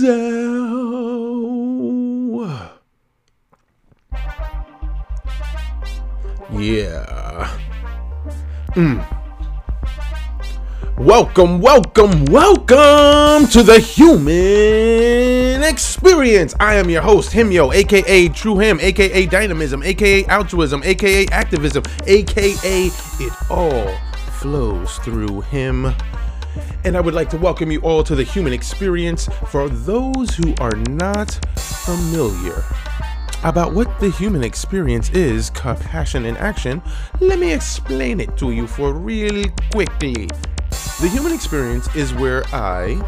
[0.00, 0.40] Denzel.
[6.52, 7.58] Yeah.
[8.74, 9.06] Mm.
[10.96, 16.54] Welcome, welcome, welcome to the human experience.
[16.60, 22.54] I am your host, Himyo, aka True Him, aka Dynamism, aka Altruism, aka Activism, aka
[22.54, 23.94] It All
[24.40, 25.94] Flows Through Him.
[26.82, 29.28] And I would like to welcome you all to the human experience.
[29.48, 32.64] For those who are not familiar
[33.44, 36.80] about what the human experience is, compassion in action,
[37.20, 40.26] let me explain it to you for real quickly.
[41.02, 42.98] The human experience is where I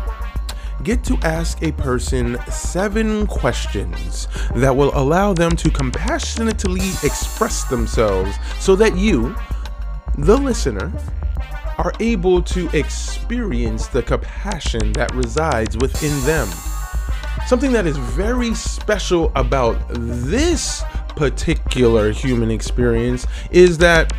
[0.83, 8.37] get to ask a person seven questions that will allow them to compassionately express themselves
[8.59, 9.34] so that you,
[10.19, 10.93] the listener,
[11.79, 16.48] are able to experience the compassion that resides within them.
[17.47, 20.83] Something that is very special about this
[21.17, 24.12] particular human experience is that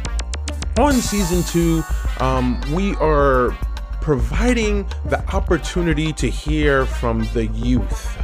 [0.77, 1.83] on season two,
[2.19, 3.57] um, we are
[4.01, 8.17] providing the opportunity to hear from the youth.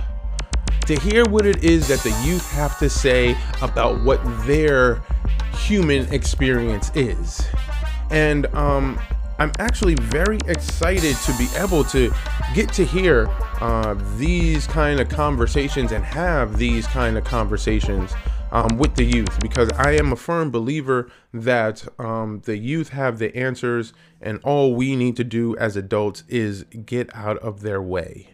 [0.87, 5.01] To hear what it is that the youth have to say about what their
[5.53, 7.47] human experience is.
[8.09, 8.99] And um,
[9.39, 12.11] I'm actually very excited to be able to
[12.53, 13.27] get to hear
[13.61, 18.11] uh, these kind of conversations and have these kind of conversations
[18.51, 23.17] um, with the youth because I am a firm believer that um, the youth have
[23.17, 27.81] the answers, and all we need to do as adults is get out of their
[27.81, 28.31] way.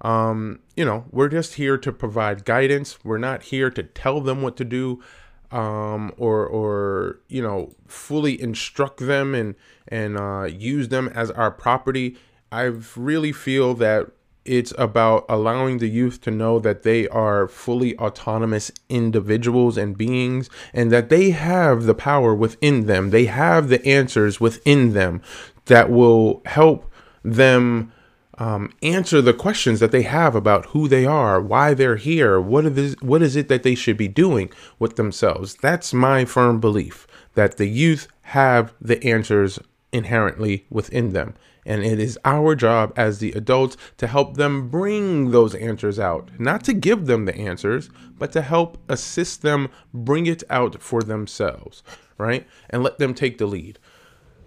[0.00, 3.04] Um, you know, we're just here to provide guidance.
[3.04, 5.02] We're not here to tell them what to do
[5.50, 9.54] um, or or you know fully instruct them and
[9.88, 12.16] and uh, use them as our property.
[12.50, 12.62] I
[12.96, 14.10] really feel that
[14.44, 20.48] it's about allowing the youth to know that they are fully autonomous individuals and beings
[20.72, 23.10] and that they have the power within them.
[23.10, 25.20] They have the answers within them
[25.66, 26.90] that will help
[27.22, 27.92] them
[28.38, 32.64] um, answer the questions that they have about who they are, why they're here, what
[32.64, 35.56] is what is it that they should be doing with themselves.
[35.56, 39.58] That's my firm belief that the youth have the answers
[39.92, 41.34] inherently within them.
[41.66, 46.30] And it is our job as the adults to help them bring those answers out.
[46.38, 51.02] Not to give them the answers, but to help assist them bring it out for
[51.02, 51.82] themselves,
[52.16, 52.46] right?
[52.70, 53.78] And let them take the lead.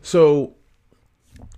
[0.01, 0.55] So,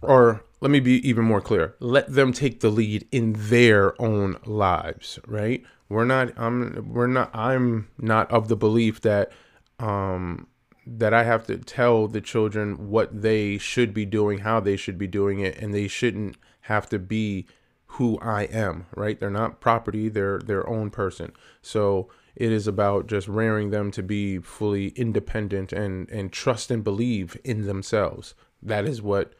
[0.01, 4.37] or let me be even more clear let them take the lead in their own
[4.45, 9.31] lives right we're not i'm we're not i'm not of the belief that
[9.79, 10.47] um
[10.85, 14.97] that I have to tell the children what they should be doing, how they should
[14.97, 17.45] be doing it, and they shouldn't have to be
[17.85, 19.19] who I am, right?
[19.19, 21.31] They're not property, they're their own person.
[21.61, 26.83] So it is about just rearing them to be fully independent and and trust and
[26.83, 28.33] believe in themselves.
[28.61, 29.33] That is what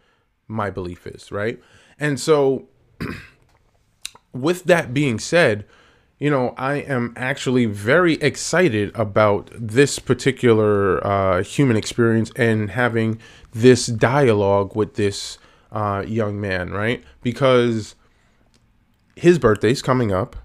[0.47, 1.61] my belief is, right?
[1.99, 2.67] And so
[4.33, 5.65] with that being said,
[6.19, 13.19] you know, I am actually very excited about this particular uh, human experience and having
[13.51, 15.37] this dialogue with this
[15.71, 17.03] uh, young man, right?
[17.21, 17.95] Because
[19.15, 20.35] his birthday's coming up,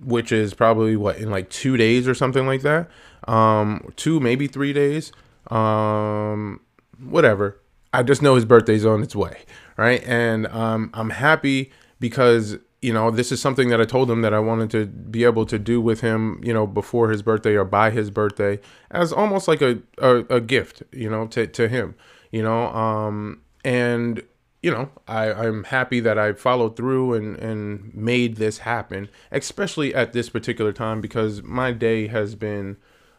[0.00, 2.88] which is probably what in like two days or something like that.
[3.28, 5.12] Um, two, maybe three days.
[5.50, 6.60] Um,
[6.98, 7.60] whatever.
[7.92, 9.42] I just know his birthday's on its way,
[9.76, 10.02] right?
[10.04, 11.70] And um, I'm happy
[12.00, 15.22] because you know, this is something that I told him that I wanted to be
[15.22, 18.58] able to do with him, you know, before his birthday or by his birthday
[18.90, 21.94] as almost like a, a, a gift, you know, to, to him,
[22.32, 24.24] you know, um, and,
[24.64, 29.94] you know, I, I'm happy that I followed through and, and made this happen, especially
[29.94, 32.78] at this particular time because my day has been,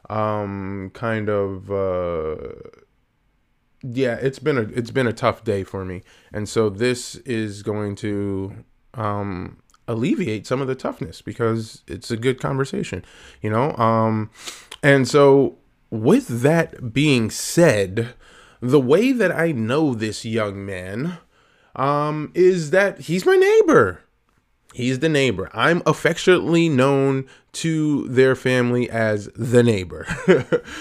[0.09, 2.53] um, kind of, uh,
[3.83, 6.01] yeah, it's been a, it's been a tough day for me.
[6.31, 8.63] And so this is going to,
[8.93, 9.57] um,
[9.87, 13.03] alleviate some of the toughness because it's a good conversation,
[13.41, 13.75] you know?
[13.75, 14.29] Um,
[14.81, 15.57] and so,
[15.89, 18.13] with that being said,
[18.61, 21.17] the way that I know this young man
[21.75, 24.01] um, is that he's my neighbor.
[24.73, 25.49] He's the neighbor.
[25.53, 30.07] I'm affectionately known to their family as the neighbor.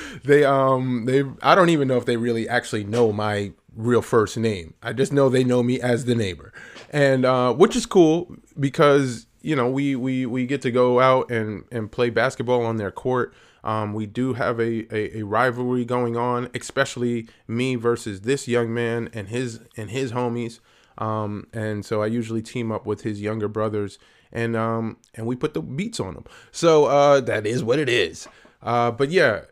[0.24, 4.36] they um they I don't even know if they really actually know my real first
[4.36, 4.74] name.
[4.82, 6.52] I just know they know me as the neighbor,
[6.90, 11.30] and uh, which is cool because you know we we we get to go out
[11.30, 13.34] and and play basketball on their court.
[13.64, 18.74] Um, we do have a, a, a rivalry going on, especially me versus this young
[18.74, 20.58] man and his and his homies.
[20.98, 23.98] Um, and so I usually team up with his younger brothers
[24.32, 26.24] and um and we put the beats on them.
[26.50, 28.26] So uh, that is what it is.
[28.62, 29.42] Uh, but yeah,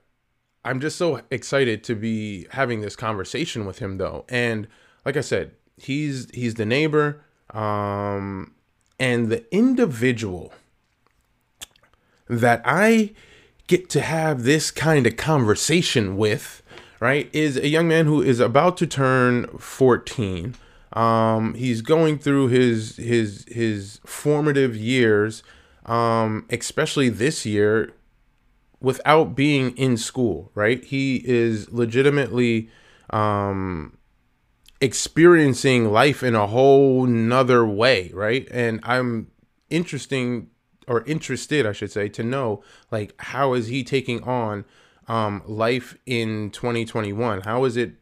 [0.64, 4.24] I'm just so excited to be having this conversation with him though.
[4.28, 4.68] And
[5.04, 8.54] like I said, he's he's the neighbor um
[8.98, 10.52] and the individual
[12.28, 13.12] that I
[13.66, 16.62] get to have this kind of conversation with,
[17.00, 20.54] right, is a young man who is about to turn 14.
[20.92, 25.42] Um, he's going through his his his formative years,
[25.86, 27.92] um, especially this year,
[28.80, 30.50] without being in school.
[30.54, 32.68] Right, he is legitimately
[33.10, 33.98] um,
[34.80, 38.10] experiencing life in a whole nother way.
[38.12, 39.30] Right, and I'm
[39.68, 40.48] interesting
[40.88, 44.64] or interested, I should say, to know like how is he taking on
[45.06, 47.42] um, life in 2021?
[47.42, 47.94] How is it?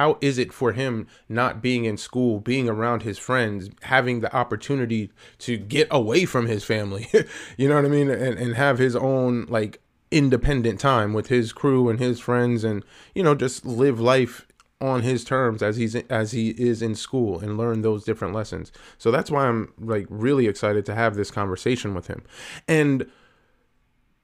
[0.00, 4.34] How is it for him not being in school, being around his friends, having the
[4.34, 5.10] opportunity
[5.40, 7.06] to get away from his family?
[7.58, 8.08] you know what I mean?
[8.08, 9.78] And, and have his own like
[10.10, 12.82] independent time with his crew and his friends and
[13.14, 14.46] you know just live life
[14.80, 18.72] on his terms as he's as he is in school and learn those different lessons.
[18.96, 22.22] So that's why I'm like really excited to have this conversation with him.
[22.66, 23.06] And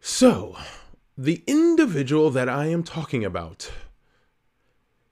[0.01, 0.57] so,
[1.19, 3.71] the individual that I am talking about,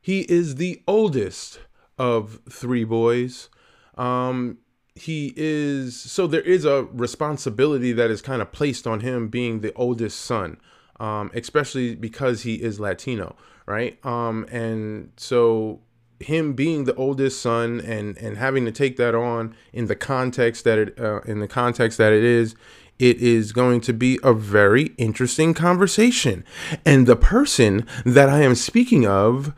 [0.04, 1.60] he is the oldest
[1.98, 3.48] of three boys.
[3.96, 4.58] Um
[4.96, 9.60] he is so there is a responsibility that is kind of placed on him being
[9.60, 10.58] the oldest son
[11.00, 13.36] um, especially because he is Latino,
[13.66, 13.98] right?
[14.04, 15.80] Um, and so
[16.20, 20.64] him being the oldest son and and having to take that on in the context
[20.64, 22.54] that it uh, in the context that it is
[23.00, 26.44] it is going to be a very interesting conversation
[26.86, 29.52] and the person that i am speaking of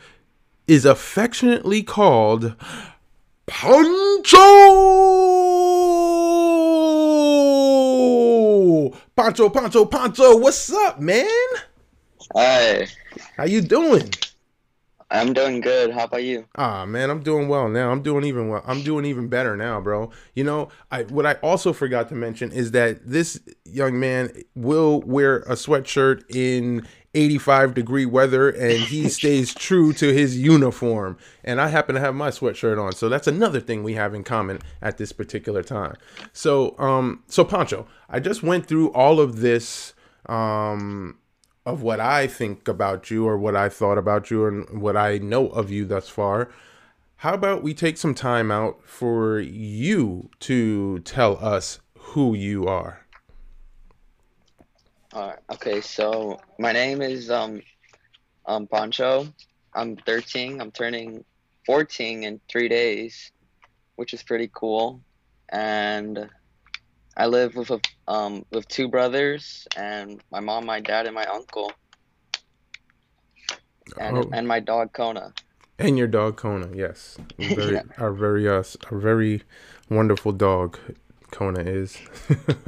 [0.67, 2.55] is affectionately called
[3.47, 4.23] Pancho
[9.17, 11.27] Pancho, Pancho, Pancho, what's up, man?
[12.35, 12.87] Hi.
[13.37, 14.11] How you doing?
[15.11, 15.93] I'm doing good.
[15.93, 16.47] How about you?
[16.57, 17.91] Ah, man, I'm doing well now.
[17.91, 18.63] I'm doing even well.
[18.67, 20.11] I'm doing even better now, bro.
[20.35, 25.01] You know, I what I also forgot to mention is that this young man will
[25.03, 26.87] wear a sweatshirt in
[27.17, 31.17] 85 degree weather and he stays true to his uniform.
[31.43, 32.93] And I happen to have my sweatshirt on.
[32.93, 35.97] So that's another thing we have in common at this particular time.
[36.33, 39.95] So, um, so Pancho, I just went through all of this,
[40.27, 41.19] um,
[41.65, 45.19] of what I think about you or what I thought about you and what I
[45.19, 46.51] know of you thus far.
[47.21, 53.06] How about we take some time out for you to tell us who you are?
[55.17, 57.63] Uh, okay, so my name is um,
[58.45, 59.27] um Pancho.
[59.75, 60.61] I'm 13.
[60.61, 61.25] I'm turning
[61.65, 63.33] 14 in three days,
[63.97, 65.01] which is pretty cool.
[65.49, 66.29] And
[67.17, 71.25] I live with a, um with two brothers and my mom, my dad, and my
[71.25, 71.73] uncle,
[73.99, 74.31] and Oh.
[74.35, 75.33] and my dog Kona.
[75.79, 77.83] And your dog Kona, yes, very, Yeah.
[77.97, 79.45] our very uh, our very
[79.89, 80.79] wonderful dog,
[81.31, 81.97] Kona is.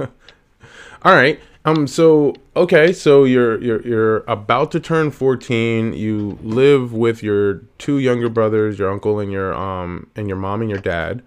[1.03, 1.39] All right.
[1.65, 1.87] Um.
[1.87, 2.93] So okay.
[2.93, 5.93] So you're you're you're about to turn fourteen.
[5.93, 10.61] You live with your two younger brothers, your uncle and your um and your mom
[10.61, 11.21] and your dad.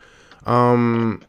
[0.46, 1.22] Um.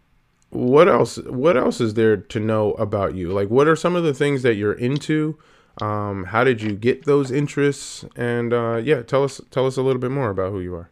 [0.50, 1.18] What else?
[1.18, 3.32] What else is there to know about you?
[3.32, 5.38] Like, what are some of the things that you're into?
[5.82, 6.26] Um.
[6.26, 8.06] How did you get those interests?
[8.16, 10.90] And uh, yeah, tell us tell us a little bit more about who you are.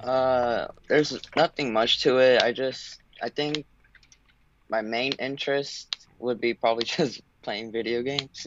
[0.00, 2.42] Uh, there's nothing much to it.
[2.42, 3.66] I just I think
[4.68, 8.46] my main interest would be probably just playing video games.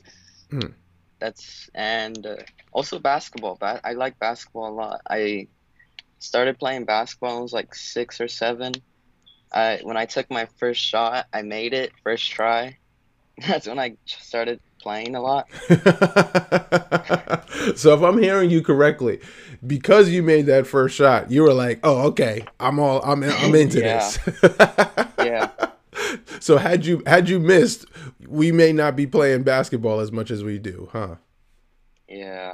[0.49, 0.71] Hmm.
[1.19, 2.35] That's and uh,
[2.71, 3.57] also basketball.
[3.59, 5.01] Ba- I like basketball a lot.
[5.09, 5.47] I
[6.19, 8.73] started playing basketball when I was like six or seven.
[9.53, 12.77] I when I took my first shot, I made it first try.
[13.47, 15.47] That's when I started playing a lot.
[17.77, 19.21] so if I'm hearing you correctly,
[19.65, 23.55] because you made that first shot, you were like, "Oh, okay, I'm all I'm I'm
[23.55, 24.11] into Yeah.
[24.11, 24.19] this."
[25.19, 25.49] Yeah.
[26.39, 27.85] So had you had you missed,
[28.27, 31.15] we may not be playing basketball as much as we do, huh?
[32.07, 32.53] Yeah.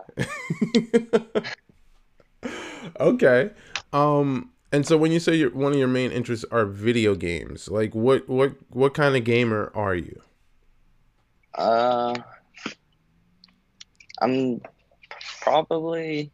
[3.00, 3.52] okay.
[3.94, 7.68] Um and so when you say your one of your main interests are video games,
[7.70, 10.22] like what what what kind of gamer are you?
[11.56, 12.16] Uh,
[14.22, 14.62] I'm
[15.42, 16.32] probably.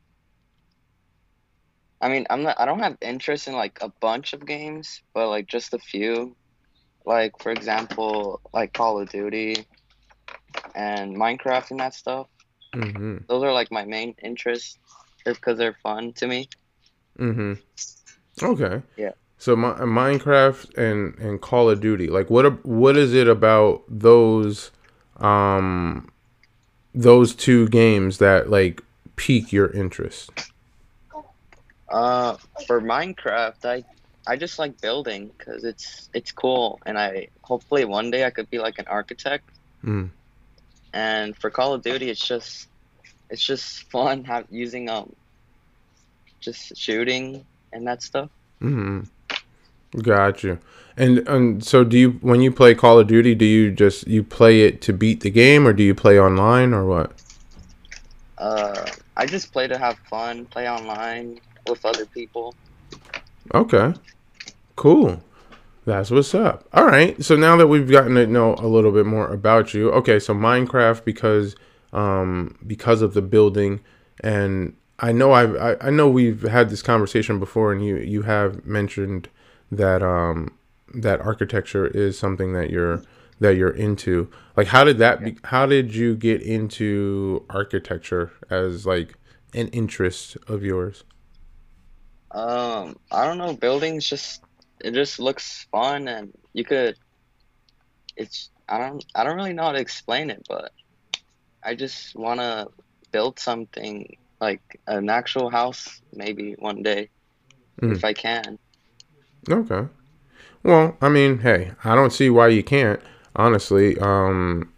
[2.01, 2.59] I mean, I'm not.
[2.59, 6.35] I don't have interest in like a bunch of games, but like just a few.
[7.05, 9.65] Like for example, like Call of Duty
[10.73, 12.27] and Minecraft and that stuff.
[12.73, 13.27] Mhm.
[13.27, 14.77] Those are like my main interests,
[15.25, 16.49] just because they're fun to me.
[17.19, 17.53] Mm-hmm.
[18.43, 18.81] Okay.
[18.97, 19.11] Yeah.
[19.37, 24.71] So my, Minecraft and and Call of Duty, like what what is it about those
[25.17, 26.09] um
[26.93, 28.81] those two games that like
[29.15, 30.31] pique your interest?
[31.89, 32.35] Uh,
[32.65, 33.83] for Minecraft, I
[34.27, 38.49] I just like building because it's it's cool, and I hopefully one day I could
[38.49, 39.49] be like an architect.
[39.83, 40.09] Mm.
[40.93, 42.67] And for Call of Duty, it's just
[43.29, 45.13] it's just fun have, using um
[46.39, 48.29] just shooting and that stuff.
[48.61, 49.01] Mm-hmm.
[50.01, 50.59] Got you.
[50.97, 54.23] And and so do you when you play Call of Duty, do you just you
[54.23, 57.11] play it to beat the game, or do you play online, or what?
[58.37, 58.85] Uh,
[59.17, 62.55] I just play to have fun, play online with other people.
[63.53, 63.93] Okay.
[64.75, 65.21] Cool.
[65.85, 66.67] That's what's up.
[66.73, 67.21] All right.
[67.23, 70.19] So now that we've gotten to know a little bit more about you, okay.
[70.19, 71.55] So Minecraft because
[71.93, 73.81] um because of the building,
[74.21, 78.23] and I know I've, I I know we've had this conversation before, and you you
[78.23, 79.29] have mentioned
[79.71, 80.57] that um
[80.93, 83.03] that architecture is something that you're
[83.39, 84.29] that you're into.
[84.55, 85.23] Like, how did that?
[85.23, 89.13] Be, how did you get into architecture as like
[89.53, 91.03] an interest of yours?
[92.31, 93.53] Um, I don't know.
[93.53, 94.41] Buildings just
[94.79, 96.95] it just looks fun, and you could.
[98.15, 100.71] It's I don't I don't really know how to explain it, but
[101.63, 102.67] I just want to
[103.11, 107.09] build something like an actual house, maybe one day,
[107.81, 107.95] mm.
[107.95, 108.59] if I can.
[109.49, 109.87] Okay.
[110.63, 112.99] Well, I mean, hey, I don't see why you can't.
[113.35, 114.71] Honestly, um,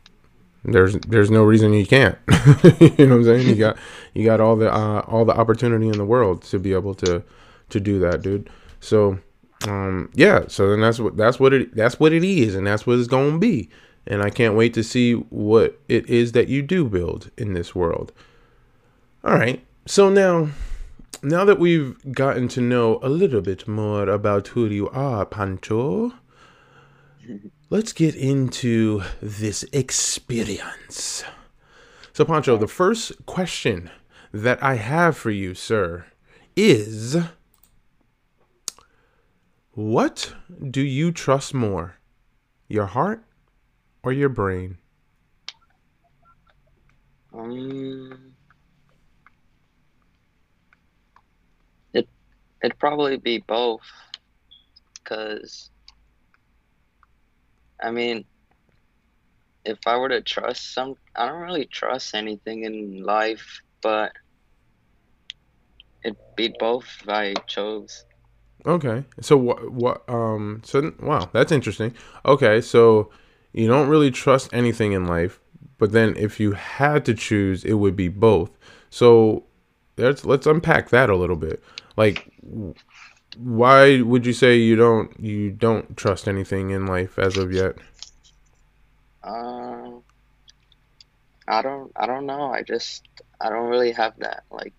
[0.66, 2.18] there's there's no reason you can't.
[2.80, 3.48] you know what I'm saying?
[3.48, 3.78] You got
[4.14, 7.24] you got all the uh, all the opportunity in the world to be able to
[7.70, 8.50] to do that, dude.
[8.80, 9.20] So,
[9.66, 10.46] um, yeah.
[10.48, 13.08] So then that's what that's what it that's what it is, and that's what it's
[13.08, 13.70] gonna be.
[14.06, 17.76] And I can't wait to see what it is that you do build in this
[17.76, 18.14] world.
[19.24, 19.66] All right.
[19.86, 20.50] So now
[21.24, 26.14] now that we've gotten to know a little bit more about who you are, Pancho,
[27.70, 31.24] let's get into this experience.
[32.14, 33.90] So, Pancho, the first question
[34.32, 36.06] that I have for you, sir,
[36.56, 37.18] is
[39.78, 40.34] what
[40.72, 41.98] do you trust more,
[42.68, 43.24] your heart
[44.02, 44.80] or your brain?
[47.32, 48.34] Um,
[51.94, 53.84] It'd probably be both.
[54.96, 55.70] Because,
[57.80, 58.26] I mean,
[59.64, 64.12] if I were to trust some, I don't really trust anything in life, but
[66.04, 68.07] it'd be both if I chose.
[68.68, 69.06] Okay.
[69.22, 71.96] So what, what, um, so, wow, that's interesting.
[72.26, 72.62] Okay.
[72.62, 73.10] So
[73.54, 75.40] you don't really trust anything in life,
[75.78, 78.52] but then if you had to choose, it would be both.
[78.90, 79.46] So
[79.98, 81.64] let's, let's unpack that a little bit.
[81.96, 82.32] Like,
[83.38, 87.76] why would you say you don't you don't trust anything in life as of yet?
[89.24, 90.02] Um,
[91.48, 92.52] I don't I don't know.
[92.52, 93.08] I just
[93.40, 94.74] I don't really have that like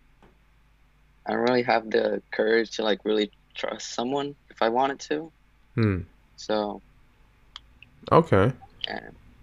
[1.27, 5.31] I don't really have the courage to like really trust someone if I wanted to.
[5.75, 5.99] Hmm.
[6.37, 6.81] So.
[8.11, 8.53] Okay.
[8.87, 9.01] Yeah.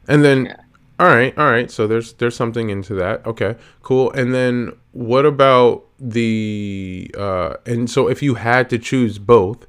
[0.07, 0.55] And then yeah.
[0.97, 1.69] All right, all right.
[1.69, 3.25] So there's there's something into that.
[3.25, 4.11] Okay, cool.
[4.11, 9.67] And then what about the uh and so if you had to choose both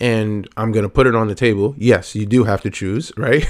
[0.00, 1.74] and I'm going to put it on the table.
[1.76, 3.44] Yes, you do have to choose, right?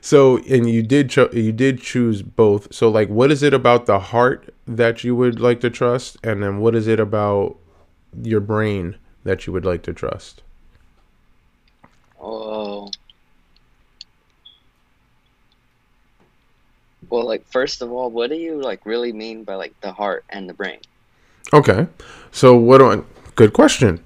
[0.00, 2.72] so and you did cho- you did choose both.
[2.72, 6.44] So like what is it about the heart that you would like to trust and
[6.44, 7.56] then what is it about
[8.22, 8.96] your brain
[9.28, 10.42] that you would like to trust?
[12.18, 12.90] Oh.
[17.10, 20.24] Well, like first of all, what do you like really mean by like the heart
[20.30, 20.80] and the brain?
[21.52, 21.86] Okay,
[22.32, 22.78] so what?
[22.78, 23.02] Do I,
[23.34, 24.02] good question.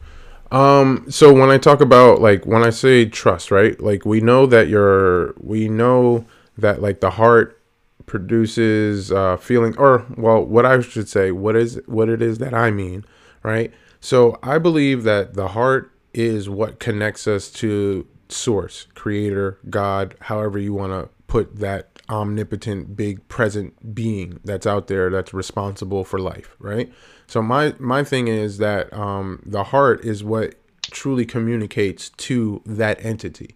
[0.50, 3.80] Um, so when I talk about like when I say trust, right?
[3.80, 6.26] Like we know that you're, we know
[6.58, 7.60] that like the heart
[8.06, 12.54] produces uh, feeling, or well, what I should say, what is what it is that
[12.54, 13.04] I mean,
[13.44, 13.72] right?
[14.02, 20.58] So I believe that the heart is what connects us to source, creator, God, however
[20.58, 26.18] you want to put that omnipotent big present being that's out there that's responsible for
[26.18, 26.92] life right?
[27.28, 33.02] So my my thing is that um, the heart is what truly communicates to that
[33.04, 33.54] entity.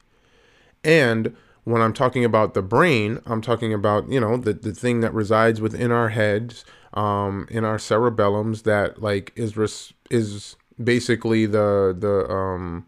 [0.84, 1.36] And
[1.66, 5.12] when i'm talking about the brain i'm talking about you know the, the thing that
[5.12, 6.64] resides within our heads
[6.96, 12.86] um, in our cerebellums that like is res- is basically the the um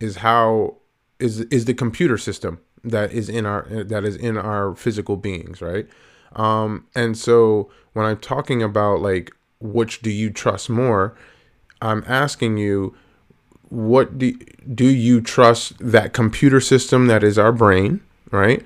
[0.00, 0.76] is how
[1.20, 5.60] is is the computer system that is in our that is in our physical beings,
[5.60, 5.86] right?
[6.34, 11.14] Um, and so when I'm talking about like which do you trust more,
[11.80, 12.96] I'm asking you
[13.68, 14.32] what do
[14.74, 18.64] do you trust that computer system that is our brain, right?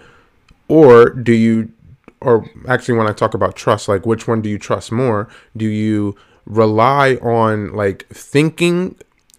[0.69, 1.73] Or do you
[2.21, 5.29] or actually when I talk about trust, like which one do you trust more?
[5.57, 8.97] Do you rely on like thinking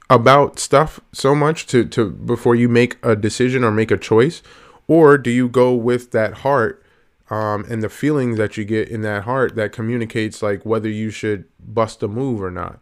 [0.09, 4.41] about stuff so much to to before you make a decision or make a choice?
[4.88, 6.83] Or do you go with that heart
[7.29, 11.12] um, and the feelings that you get in that heart that communicates like whether you
[11.12, 12.79] should bust a move or not?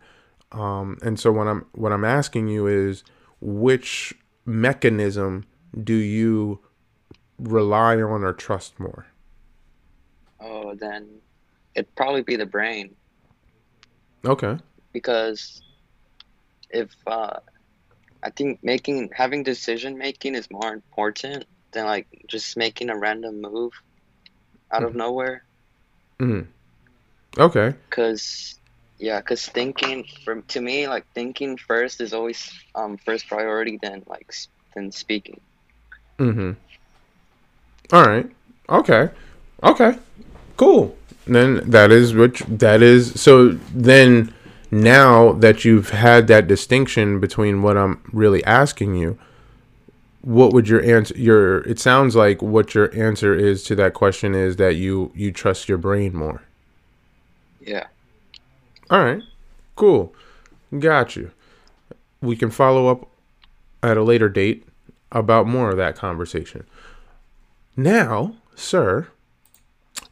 [0.51, 3.04] Um, and so what i'm what i'm asking you is
[3.42, 4.13] which
[4.46, 5.44] mechanism
[5.84, 6.62] do you
[7.38, 9.08] rely on or trust more
[10.39, 11.22] Oh, then
[11.75, 12.96] it'd probably be the brain
[14.25, 14.58] okay
[14.94, 15.62] because
[16.70, 17.39] if uh,
[18.24, 23.41] I think making having decision making is more important than like just making a random
[23.41, 23.72] move
[24.72, 25.44] out of nowhere.
[26.20, 26.46] mm.
[27.38, 28.60] okay Cause
[29.00, 34.03] yeah, cause thinking from to me like thinking first is always um first priority than
[34.08, 34.32] like
[34.75, 35.39] than speaking.
[36.20, 36.51] Mm-hmm.
[37.94, 38.29] All right.
[38.70, 39.10] Okay.
[39.63, 39.98] Okay.
[40.58, 40.96] Cool.
[41.26, 43.20] Then that is what that is.
[43.20, 44.34] So then,
[44.72, 49.18] now that you've had that distinction between what I'm really asking you,
[50.22, 51.16] what would your answer?
[51.18, 55.32] Your it sounds like what your answer is to that question is that you you
[55.32, 56.42] trust your brain more.
[57.62, 57.88] Yeah.
[58.90, 59.22] All right.
[59.76, 60.14] Cool.
[60.78, 61.32] Got you.
[62.22, 63.08] We can follow up
[63.84, 64.66] at a later date
[65.12, 66.66] about more of that conversation.
[67.76, 69.08] Now, sir,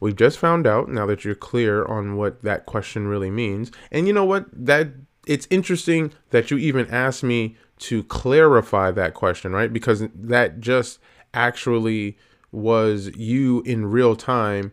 [0.00, 3.70] we've just found out now that you're clear on what that question really means.
[3.90, 4.46] And you know what?
[4.52, 4.88] That
[5.26, 9.72] it's interesting that you even asked me to clarify that question, right?
[9.72, 10.98] Because that just
[11.34, 12.16] actually
[12.52, 14.72] was you in real time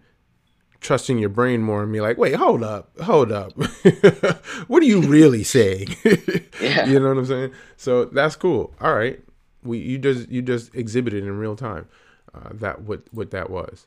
[0.79, 3.53] trusting your brain more and be like, wait, hold up, hold up.
[4.67, 5.95] what are you really saying?
[6.61, 6.85] Yeah.
[6.85, 7.51] You know what I'm saying?
[7.75, 8.73] So that's cool.
[8.79, 9.19] All right.
[9.63, 11.89] We you just you just exhibited in real time
[12.33, 13.85] uh, that what what that was.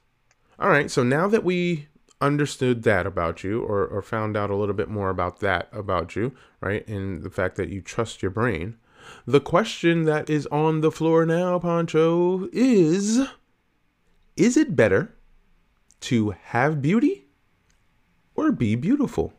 [0.58, 0.90] All right.
[0.90, 1.88] So now that we
[2.20, 6.16] understood that about you or, or found out a little bit more about that about
[6.16, 6.86] you, right?
[6.88, 8.76] And the fact that you trust your brain.
[9.26, 13.28] The question that is on the floor now, Pancho, is
[14.36, 15.14] is it better
[16.00, 17.26] to have beauty
[18.36, 19.34] or be beautiful?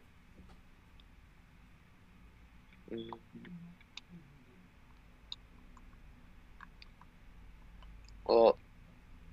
[8.26, 8.58] Well,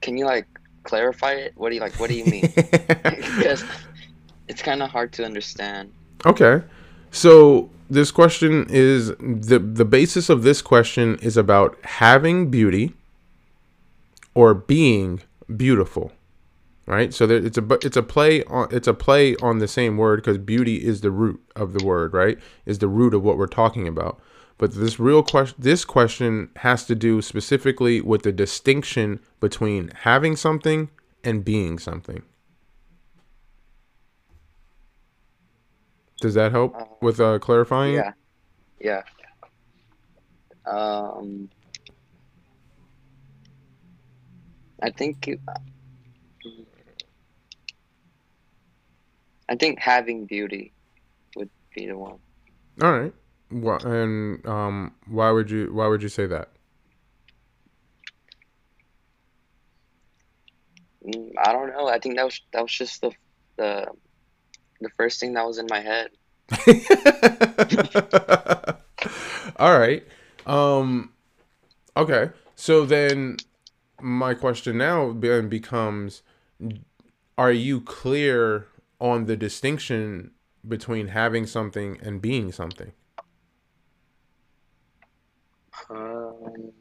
[0.03, 0.47] can you like
[0.85, 1.53] clarify it?
[1.57, 1.95] What do you like?
[1.95, 2.53] What do you mean?
[2.57, 3.65] because
[4.49, 5.93] it's kind of hard to understand.
[6.25, 6.63] Okay.
[7.11, 12.95] So this question is the the basis of this question is about having beauty
[14.35, 15.23] or being
[15.57, 16.13] beautiful.
[16.87, 17.15] Right?
[17.15, 20.17] So there, it's a it's a play on it's a play on the same word
[20.17, 22.39] because beauty is the root of the word, right?
[22.67, 24.21] Is the root of what we're talking about.
[24.65, 30.37] But this real question this question has to do specifically with the distinction between having
[30.37, 30.89] something
[31.23, 32.23] and being something.
[36.23, 37.97] Does that help with uh, clarifying?
[37.97, 38.13] Yeah.
[38.81, 39.03] Yeah.
[40.65, 41.51] Um,
[44.83, 45.41] I think you-
[49.47, 50.73] I think having beauty
[51.37, 52.19] would be the one.
[52.83, 53.13] All right.
[53.51, 56.51] Wha and um, why would you why would you say that?
[61.07, 61.89] Mm, I don't know.
[61.89, 63.13] I think that was that was just the
[63.57, 63.87] the
[64.81, 66.11] the first thing that was in my head.
[69.57, 70.05] All right.
[70.47, 71.13] Um
[71.97, 72.31] okay.
[72.57, 73.37] So then
[74.01, 76.23] my question now then becomes
[77.37, 78.69] are you clear
[79.01, 80.31] on the distinction
[80.67, 82.93] between having something and being something?
[85.91, 86.73] Um,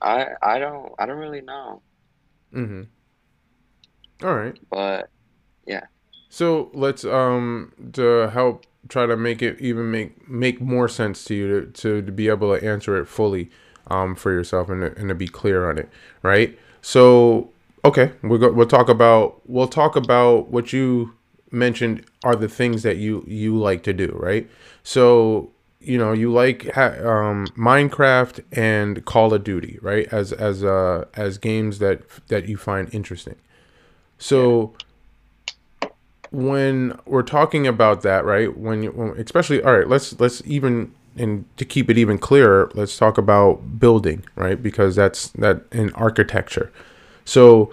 [0.00, 1.82] I I don't I don't really know,
[2.52, 2.88] Mhm.
[4.22, 4.56] All right.
[4.70, 5.10] but
[5.66, 5.86] yeah.
[6.28, 11.34] So let's um to help try to make it even make make more sense to
[11.34, 13.50] you to, to, to be able to answer it fully
[13.88, 15.88] um for yourself and to, and to be clear on it,
[16.22, 16.58] right?
[16.82, 17.50] So
[17.84, 21.14] okay, we'll go, we'll talk about we'll talk about what you
[21.50, 24.48] mentioned are the things that you you like to do, right?
[24.82, 30.06] So you know you like um, Minecraft and Call of Duty, right?
[30.12, 33.36] As as uh as games that that you find interesting.
[34.18, 34.74] So
[36.30, 38.56] when we're talking about that, right?
[38.56, 42.70] When you, when, especially, all right, let's let's even and to keep it even clearer,
[42.74, 44.62] let's talk about building, right?
[44.62, 46.72] Because that's that in architecture.
[47.24, 47.70] So,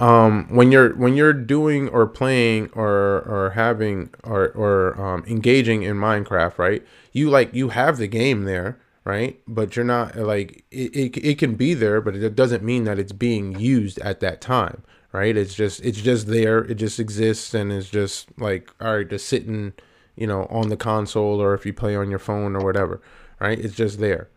[0.00, 5.82] um, when you're when you're doing or playing or or having or or um, engaging
[5.82, 6.82] in Minecraft, right?
[7.12, 9.40] You like you have the game there, right?
[9.46, 12.98] But you're not like it, it, it can be there, but it doesn't mean that
[12.98, 14.82] it's being used at that time,
[15.12, 15.36] right?
[15.36, 16.60] It's just it's just there.
[16.64, 19.74] It just exists and it's just like all right, just sitting,
[20.16, 23.02] you know, on the console or if you play on your phone or whatever,
[23.40, 23.58] right?
[23.58, 24.28] It's just there.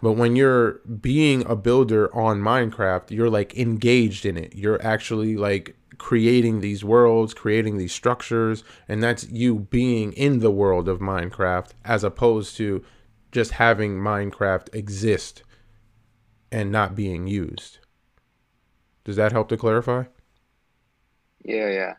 [0.00, 4.54] But when you're being a builder on Minecraft, you're like engaged in it.
[4.54, 10.50] You're actually like creating these worlds, creating these structures, and that's you being in the
[10.50, 12.84] world of Minecraft as opposed to
[13.32, 15.42] just having Minecraft exist
[16.50, 17.78] and not being used.
[19.04, 20.04] Does that help to clarify?
[21.44, 21.94] Yeah, yeah.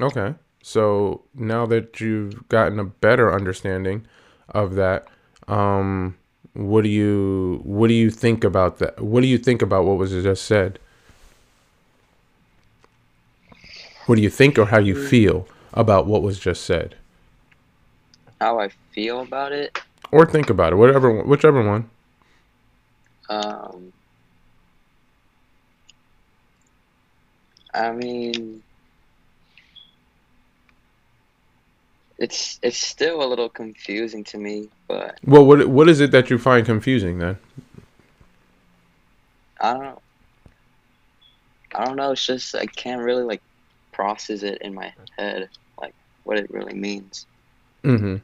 [0.00, 0.34] Okay.
[0.62, 4.06] So now that you've gotten a better understanding
[4.48, 5.08] of that,
[5.48, 6.16] um,
[6.54, 9.00] what do you what do you think about that?
[9.00, 10.78] What do you think about what was just said?
[14.06, 15.06] What do you think or how you Hmm.
[15.08, 16.96] feel about what was just said?
[18.40, 19.78] How I feel about it?
[20.12, 21.90] Or think about it, whatever whichever one.
[23.28, 23.92] Um,
[27.74, 28.62] I mean,
[32.18, 36.30] it's it's still a little confusing to me, but Well, what what is it that
[36.30, 37.38] you find confusing then?
[39.60, 39.98] I don't
[41.74, 42.12] I don't know.
[42.12, 43.42] It's just I can't really like
[43.92, 45.48] process it in my head,
[45.80, 45.94] like
[46.24, 47.26] what it really means.
[47.82, 48.16] Mm-hmm.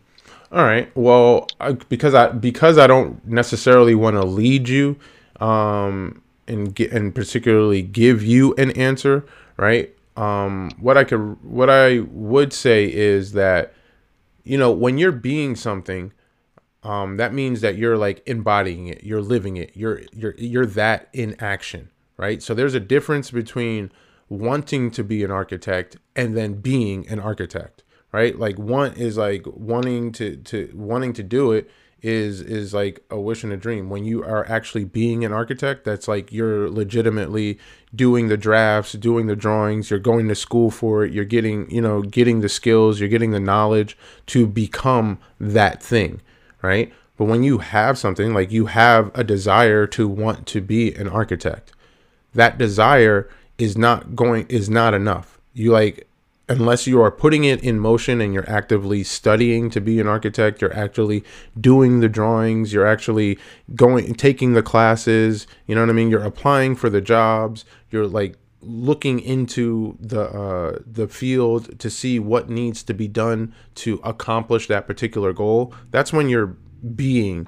[0.52, 0.90] All right.
[0.96, 4.96] Well, I, because I because I don't necessarily want to lead you,
[5.40, 9.24] um, and get and particularly give you an answer,
[9.56, 9.94] right?
[10.16, 13.72] Um, what I could what I would say is that,
[14.44, 16.12] you know, when you're being something,
[16.82, 21.08] um, that means that you're like embodying it, you're living it, you're you're you're that
[21.12, 22.42] in action, right?
[22.42, 23.92] So there's a difference between
[24.28, 28.38] wanting to be an architect and then being an architect, right?
[28.38, 33.20] Like one is like wanting to to wanting to do it is is like a
[33.20, 33.90] wish and a dream.
[33.90, 37.58] When you are actually being an architect, that's like you're legitimately
[37.94, 41.82] doing the drafts, doing the drawings, you're going to school for it, you're getting, you
[41.82, 46.22] know, getting the skills, you're getting the knowledge to become that thing
[46.62, 46.92] right?
[47.16, 51.08] But when you have something like you have a desire to want to be an
[51.08, 51.72] architect,
[52.34, 55.38] that desire is not going is not enough.
[55.52, 56.06] You like
[56.50, 60.60] unless you are putting it in motion and you're actively studying to be an architect,
[60.60, 61.22] you're actually
[61.58, 63.38] doing the drawings, you're actually
[63.76, 66.10] going taking the classes, you know what I mean?
[66.10, 72.18] You're applying for the jobs, you're like looking into the uh, the field to see
[72.18, 75.74] what needs to be done to accomplish that particular goal.
[75.90, 76.56] That's when you're
[76.94, 77.46] being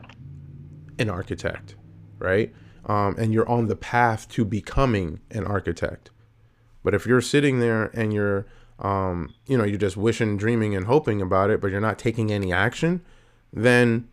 [0.98, 1.74] an architect,
[2.18, 2.52] right?
[2.86, 6.10] Um, and you're on the path to becoming an architect.
[6.82, 8.46] But if you're sitting there and you're,
[8.78, 12.32] um, you know, you're just wishing, dreaming, and hoping about it, but you're not taking
[12.32, 13.02] any action,
[13.52, 14.08] then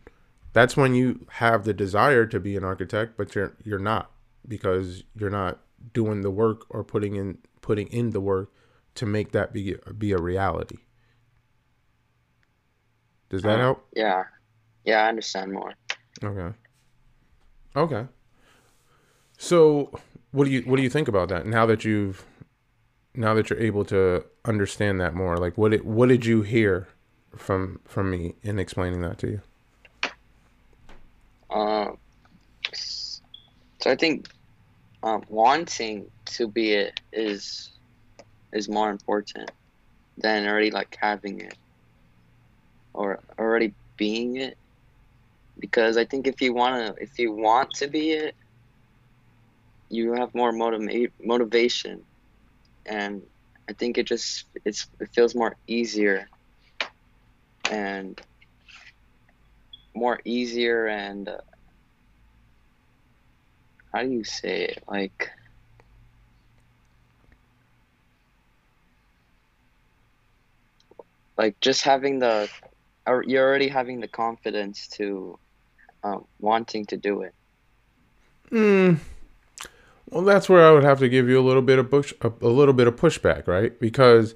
[0.52, 4.10] that's when you have the desire to be an architect, but you're you're not
[4.46, 5.58] because you're not
[5.92, 8.50] doing the work or putting in putting in the work
[8.96, 10.78] to make that be be a reality.
[13.30, 13.86] Does that Uh, help?
[13.94, 14.24] Yeah,
[14.84, 15.74] yeah, I understand more.
[16.22, 16.56] Okay.
[17.76, 18.06] Okay.
[19.38, 19.90] So,
[20.32, 22.24] what do you what do you think about that now that you've
[23.14, 25.36] now that you're able to understand that more?
[25.36, 26.88] Like, what did what did you hear
[27.36, 29.40] from from me in explaining that to you?
[31.50, 31.98] Um,
[32.72, 34.28] so I think
[35.02, 37.70] um, wanting to be it is
[38.52, 39.50] is more important
[40.18, 41.56] than already like having it
[42.94, 44.56] or already being it.
[45.58, 48.34] Because I think if you wanna, if you want to be it,
[49.90, 52.04] you have more motiva- motivation,
[52.86, 53.22] and
[53.68, 56.26] I think it just it's it feels more easier
[57.70, 58.20] and
[59.94, 61.38] more easier and uh,
[63.92, 65.30] how do you say it like
[71.36, 72.48] like just having the
[73.26, 75.36] you're already having the confidence to
[76.04, 77.34] um, wanting to do it
[78.50, 78.98] Mm,
[80.10, 82.32] well, that's where I would have to give you a little bit of push, a,
[82.42, 83.78] a little bit of pushback, right?
[83.78, 84.34] Because,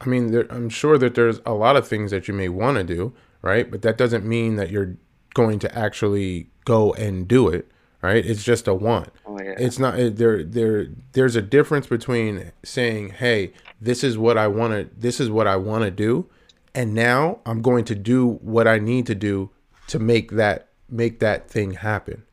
[0.00, 2.78] I mean, there, I'm sure that there's a lot of things that you may want
[2.78, 3.70] to do, right?
[3.70, 4.96] But that doesn't mean that you're
[5.34, 7.70] going to actually go and do it,
[8.02, 8.24] right?
[8.24, 9.10] It's just a want.
[9.26, 10.42] oh yeah It's not there.
[10.42, 14.94] There, there's a difference between saying, "Hey, this is what I want to.
[14.98, 16.28] This is what I want to do,"
[16.74, 19.50] and now I'm going to do what I need to do
[19.88, 22.24] to make that make that thing happen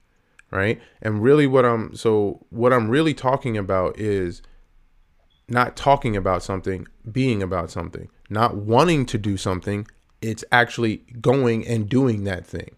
[0.52, 0.82] right?
[1.02, 4.42] And really what I'm so what I'm really talking about is
[5.48, 9.88] not talking about something, being about something, not wanting to do something,
[10.22, 12.72] it's actually going and doing that thing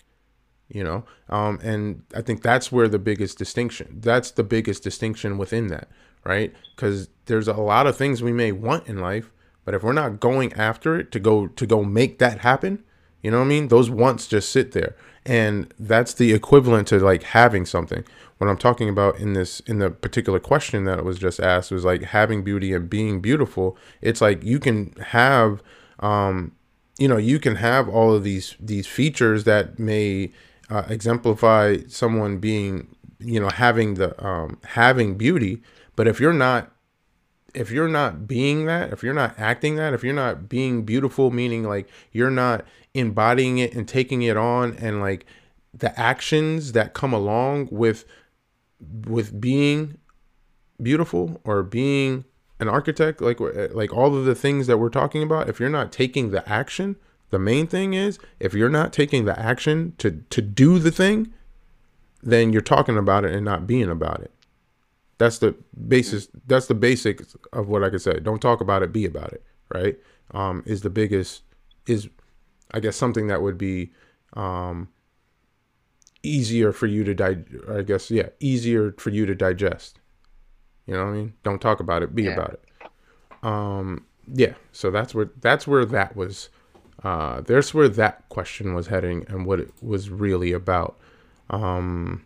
[0.74, 1.04] you know?
[1.30, 5.90] Um, and i think that's where the biggest distinction that's the biggest distinction within that
[6.24, 6.54] right?
[6.76, 9.32] Because there's a lot of things we may want in life
[9.66, 12.84] but if we're not going after it to go to go make that happen
[13.22, 13.68] you know what i mean?
[13.68, 14.96] Those wants just sit there.
[15.26, 18.04] And that's the equivalent to like having something.
[18.40, 21.86] What i'm talking about in this in the particular question that was just asked was
[21.86, 23.78] like having beauty and being beautiful.
[24.02, 25.62] It's like you can have
[26.00, 26.54] um
[26.98, 30.32] you know you can have all of these these features that may
[30.72, 35.62] uh, exemplify someone being you know having the um, having beauty.
[35.96, 36.72] But if you're not
[37.54, 41.32] if you're not being that if you're not acting that if you're not being beautiful
[41.32, 45.26] meaning like you're not embodying it and taking it on and like
[45.74, 48.06] the actions that come along with
[49.06, 49.98] with being
[50.82, 52.24] beautiful or being
[52.62, 53.40] an architect like
[53.74, 56.96] like all of the things that we're talking about if you're not taking the action
[57.32, 61.34] the main thing is if you're not taking the action to to do the thing,
[62.22, 64.32] then you're talking about it and not being about it.
[65.18, 65.56] That's the
[65.88, 66.28] basis.
[66.46, 68.20] That's the basics of what I could say.
[68.20, 69.44] Don't talk about it, be about it.
[69.74, 69.98] Right?
[70.32, 71.44] Um, is the biggest
[71.88, 72.10] is,
[72.72, 73.92] I guess something that would be
[74.34, 74.90] um,
[76.24, 80.00] easier for you to di- I guess yeah, easier for you to digest.
[80.86, 81.34] You know what I mean?
[81.44, 82.32] Don't talk about it, be yeah.
[82.32, 82.64] about it.
[83.44, 84.54] Um, yeah.
[84.72, 86.50] So that's where that's where that was
[87.04, 90.98] uh, there's where that question was heading and what it was really about.
[91.50, 92.24] Um,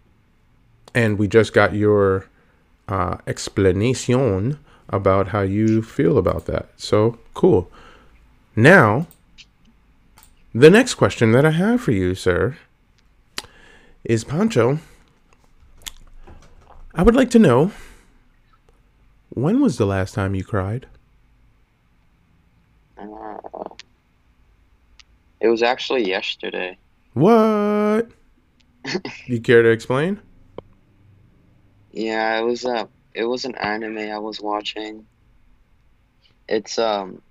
[0.93, 2.27] and we just got your
[2.87, 4.59] uh, explanation
[4.89, 6.69] about how you feel about that.
[6.77, 7.71] So cool.
[8.55, 9.07] Now,
[10.53, 12.57] the next question that I have for you, sir,
[14.03, 14.79] is Pancho.
[16.93, 17.71] I would like to know
[19.29, 20.87] when was the last time you cried?
[25.45, 26.75] It was actually yesterday.
[27.13, 28.09] What?
[29.27, 30.19] you care to explain?
[31.91, 35.05] Yeah, it was a uh, it was an anime I was watching.
[36.49, 37.21] It's um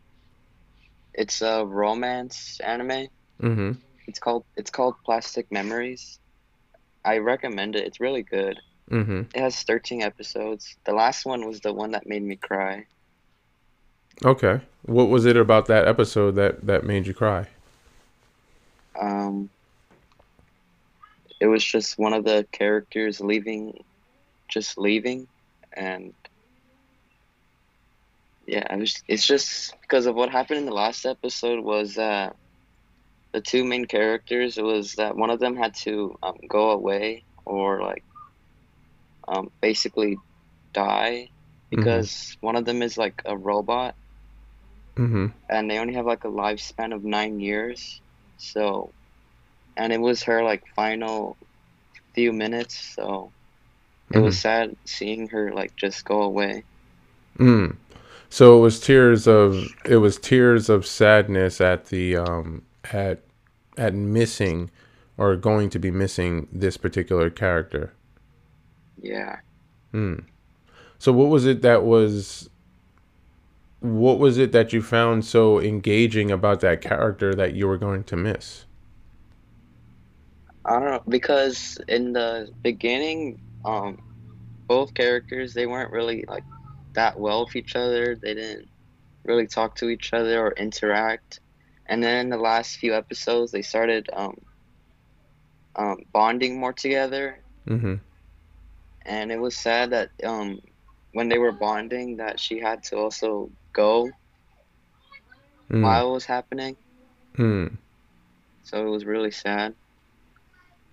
[1.13, 3.09] it's a romance anime.
[3.43, 3.73] Mm-hmm.
[4.07, 6.21] It's called it's called Plastic Memories.
[7.05, 7.85] I recommend it.
[7.85, 8.61] It's really good.
[8.93, 9.23] Mm-hmm.
[9.35, 10.77] It has 13 episodes.
[10.85, 12.87] The last one was the one that made me cry.
[14.25, 14.61] Okay.
[14.83, 17.49] What was it about that episode that that made you cry?
[18.99, 19.51] Um,
[21.41, 23.85] it was just one of the characters leaving,
[24.49, 25.29] just leaving,
[25.73, 26.15] and
[28.47, 29.03] yeah, I was.
[29.09, 32.37] It's just because of what happened in the last episode was that
[33.33, 34.59] the two main characters.
[34.59, 38.05] It was that one of them had to um, go away or like
[39.27, 40.19] um, basically
[40.73, 41.77] die mm-hmm.
[41.77, 42.47] because mm-hmm.
[42.47, 43.95] one of them is like a robot,
[44.97, 45.27] mm-hmm.
[45.49, 48.01] and they only have like a lifespan of nine years.
[48.45, 48.91] So,
[49.77, 51.37] and it was her like final
[52.15, 52.79] few minutes.
[52.79, 53.31] So
[54.11, 54.41] it mm was mm-hmm.
[54.41, 56.65] sad seeing her like just go away.
[57.39, 57.77] Mm.
[58.29, 63.23] So it was tears of it was tears of sadness at the um at
[63.77, 64.71] at missing
[65.17, 67.93] or going to be missing this particular character.
[69.01, 69.39] Yeah.
[69.93, 70.21] Hmm.
[70.99, 72.49] So what was it that was
[73.85, 78.03] what was it that you found so engaging about that character that you were going
[78.05, 78.65] to miss?
[80.65, 84.01] I don't know because in the beginning, um,
[84.67, 86.45] both characters they weren't really like
[86.95, 88.17] that well with each other.
[88.17, 88.69] They didn't
[89.25, 91.41] really talk to each other or interact.
[91.85, 94.41] And then in the last few episodes, they started um,
[95.77, 97.39] um, bonding more together.
[97.69, 97.97] Mm-hmm.
[99.03, 100.61] And it was sad that um,
[101.13, 104.11] when they were bonding, that she had to also go
[105.71, 105.83] mm.
[105.83, 106.77] while it was happening.
[107.37, 107.77] Mm.
[108.63, 109.75] So it was really sad.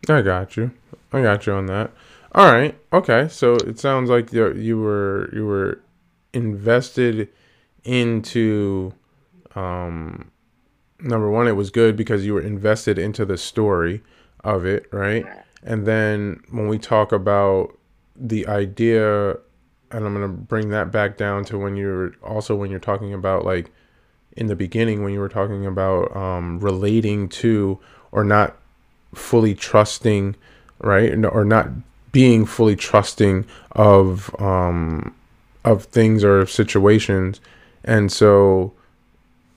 [0.10, 0.72] I got you.
[1.14, 1.92] I got you on that.
[2.34, 2.78] All right.
[2.92, 3.28] Okay.
[3.30, 5.80] So it sounds like you you were you were
[6.34, 7.30] invested
[7.84, 8.94] into
[9.56, 10.32] um
[11.00, 14.02] number one it was good because you were invested into the story
[14.44, 15.26] of it, right?
[15.64, 17.78] And then when we talk about
[18.16, 19.38] the idea
[19.94, 23.46] and I'm gonna bring that back down to when you're also when you're talking about
[23.46, 23.72] like
[24.36, 27.80] in the beginning when you were talking about um, relating to
[28.12, 28.56] or not
[29.14, 30.36] fully trusting,
[30.80, 31.68] right, or not
[32.12, 35.14] being fully trusting of um,
[35.64, 37.40] of things or situations,
[37.84, 38.74] and so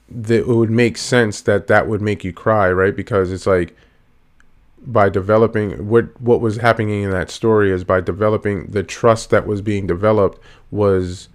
[0.08, 2.94] that it would make sense that that would make you cry, right?
[2.94, 3.76] Because it's like
[4.86, 9.46] by developing what what was happening in that story is by developing the trust that
[9.46, 10.38] was being developed
[10.70, 11.28] was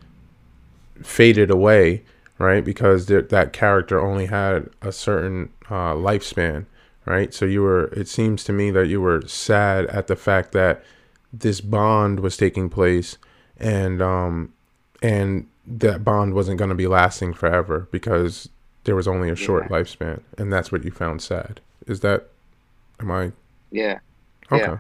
[1.01, 2.03] faded away,
[2.37, 2.63] right?
[2.63, 6.65] Because th- that character only had a certain uh, lifespan,
[7.05, 7.33] right?
[7.33, 7.85] So you were.
[7.85, 10.83] It seems to me that you were sad at the fact that
[11.31, 13.17] this bond was taking place,
[13.57, 14.53] and um,
[15.01, 18.49] and that bond wasn't going to be lasting forever because
[18.83, 19.77] there was only a short Yeah.
[19.77, 21.61] lifespan, and that's what you found sad.
[21.87, 22.27] Is that?
[22.99, 23.31] Am I
[23.71, 23.99] Yeah.
[24.51, 24.63] Okay.
[24.63, 24.77] Yeah.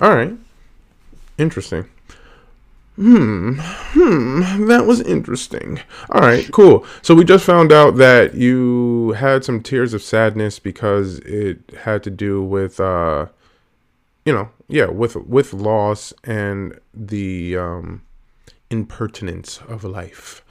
[0.00, 0.34] All right.
[1.38, 1.86] Interesting.
[2.96, 3.54] Hmm.
[3.60, 4.66] Hmm.
[4.66, 5.80] That was interesting.
[6.10, 6.50] All right.
[6.52, 6.84] Cool.
[7.00, 12.02] So we just found out that you had some tears of sadness because it had
[12.02, 13.26] to do with, uh,
[14.26, 18.02] you know, yeah, with with loss and the um,
[18.68, 20.44] impertinence of life.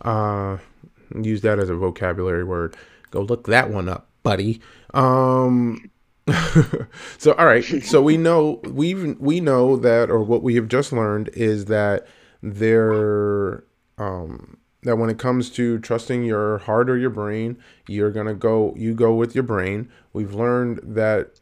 [0.00, 0.58] Uh,
[1.20, 2.76] use that as a vocabulary word.
[3.12, 4.60] Go look that one up, buddy.
[4.92, 5.90] Um,
[7.18, 7.64] so all right.
[7.64, 12.06] So we know we we know that or what we have just learned is that
[12.42, 13.64] there
[13.98, 17.56] um that when it comes to trusting your heart or your brain
[17.88, 19.90] you're gonna go you go with your brain.
[20.12, 21.40] We've learned that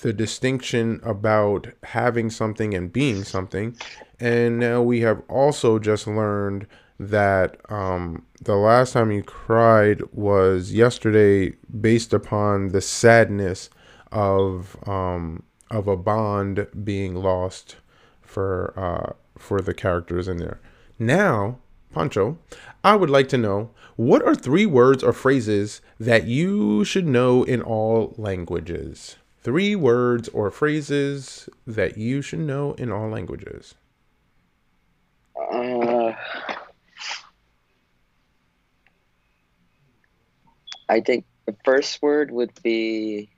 [0.00, 3.76] the distinction about having something and being something.
[4.20, 6.66] And now we have also just learned
[6.98, 13.70] that um, the last time you cried was yesterday based upon the sadness
[14.14, 17.76] of um, of a bond being lost
[18.22, 20.60] for uh, for the characters in there.
[20.98, 21.58] Now,
[21.92, 22.38] Pancho,
[22.82, 27.42] I would like to know what are three words or phrases that you should know
[27.42, 29.16] in all languages.
[29.40, 33.74] Three words or phrases that you should know in all languages.
[35.36, 36.12] Uh,
[40.88, 43.28] I think the first word would be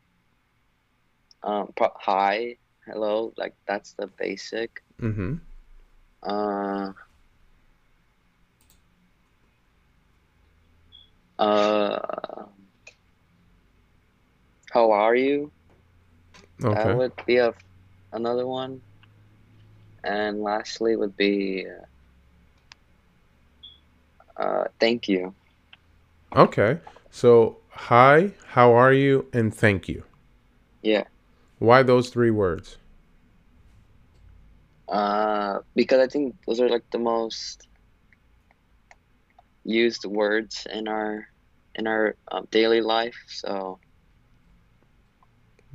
[1.43, 3.33] um, pro- hi, hello.
[3.37, 4.83] Like that's the basic.
[5.01, 5.35] Mm-hmm.
[6.23, 6.93] Uh,
[11.39, 12.45] uh,
[14.73, 15.51] how are you?
[16.65, 16.75] Okay.
[16.75, 17.55] That would be a
[18.13, 18.81] another one.
[20.05, 21.67] And lastly would be
[24.37, 25.35] uh, thank you.
[26.35, 26.79] Okay.
[27.11, 30.05] So, hi, how are you, and thank you.
[30.83, 31.05] Yeah.
[31.59, 32.79] Why those three words?
[34.89, 37.67] Uh, because I think those are like the most
[39.65, 41.27] used words in our
[41.75, 43.17] in our um, daily life.
[43.29, 43.81] So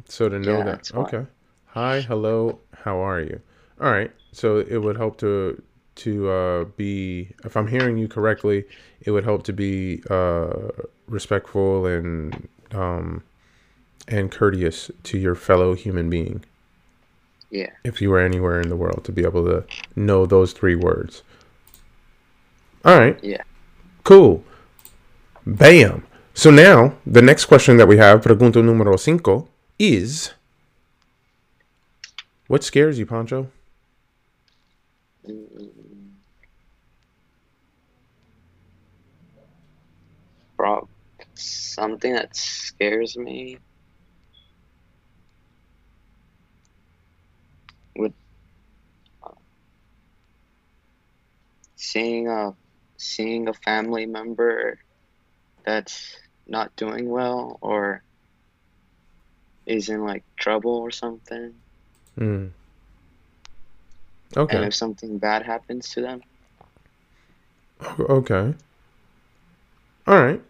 [0.07, 0.91] So to know Yeah, that.
[0.93, 1.25] Okay.
[1.67, 3.41] Hi, hello, how are you?
[3.79, 4.11] All right.
[4.31, 5.61] So it would help to
[5.95, 8.65] to uh, be, if I'm hearing you correctly,
[9.01, 10.69] it would help to be uh,
[11.07, 13.23] respectful and um,
[14.11, 16.43] and courteous to your fellow human being.
[17.49, 20.75] yeah, If you were anywhere in the world, to be able to know those three
[20.75, 21.23] words.
[22.83, 23.17] All right.
[23.23, 23.43] Yeah.
[24.03, 24.43] Cool.
[25.45, 26.05] Bam.
[26.33, 29.47] So now the next question that we have, pregunta número cinco,
[29.77, 30.33] is
[32.47, 33.47] what scares you, Pancho?
[40.57, 40.87] Bro,
[41.33, 43.57] something that scares me
[51.81, 52.55] seeing a
[52.97, 54.77] seeing a family member
[55.65, 56.15] that's
[56.47, 58.03] not doing well or
[59.65, 61.53] is in like trouble or something
[64.49, 64.65] and Okay.
[64.65, 66.21] if something bad happens to them
[67.99, 68.53] Okay.
[70.07, 70.41] All right.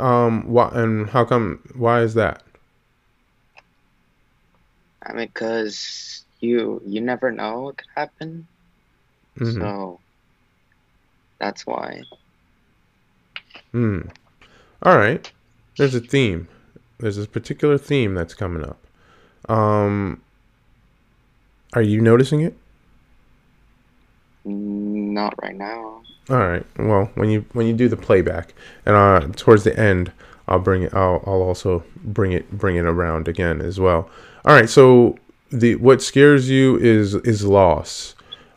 [0.00, 0.48] Um.
[0.48, 1.60] Why and how come?
[1.74, 2.42] Why is that?
[5.02, 8.48] I mean, cause you you never know what could happen,
[9.38, 9.60] Mhm.
[9.60, 10.00] so
[11.44, 12.02] that's why.
[13.72, 14.00] Hmm.
[14.82, 15.30] All right.
[15.76, 16.48] There's a theme.
[16.98, 18.78] There's this particular theme that's coming up.
[19.50, 20.22] Um.
[21.74, 22.56] Are you noticing it?
[24.44, 26.02] Not right now.
[26.30, 26.64] All right.
[26.78, 28.54] Well, when you when you do the playback,
[28.86, 30.12] and uh, towards the end,
[30.48, 30.94] I'll bring it.
[30.94, 34.08] I'll I'll also bring it bring it around again as well.
[34.44, 34.68] All right.
[34.68, 35.18] So
[35.50, 38.13] the what scares you is is loss,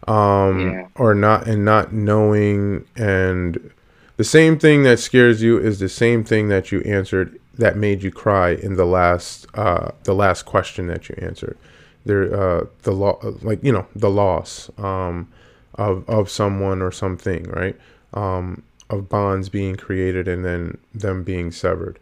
[0.08, 0.88] um, Yeah.
[0.96, 3.72] or not and not knowing, and
[4.18, 8.04] the same thing that scares you is the same thing that you answered that made
[8.04, 11.58] you cry in the last uh the last question that you answered.
[12.06, 15.28] There uh the law like you know the loss um
[15.76, 17.76] of of someone or something, right?
[18.14, 22.00] Um, of bonds being created and then them being severed.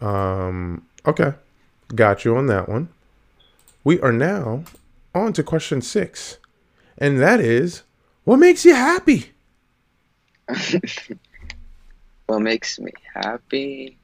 [0.00, 1.34] Um, okay,
[1.94, 2.88] got you on that one.
[3.84, 4.64] we are now
[5.14, 6.38] on to question six,
[7.02, 7.82] and that is,
[8.22, 9.32] what makes you happy?
[12.26, 13.98] what makes me happy?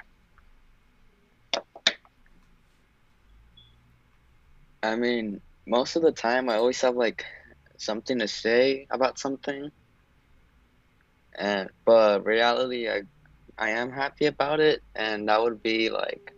[4.82, 7.24] I mean, most of the time, I always have like
[7.76, 9.70] something to say about something,
[11.38, 13.03] and but reality, I
[13.57, 16.32] I am happy about it, and that would be like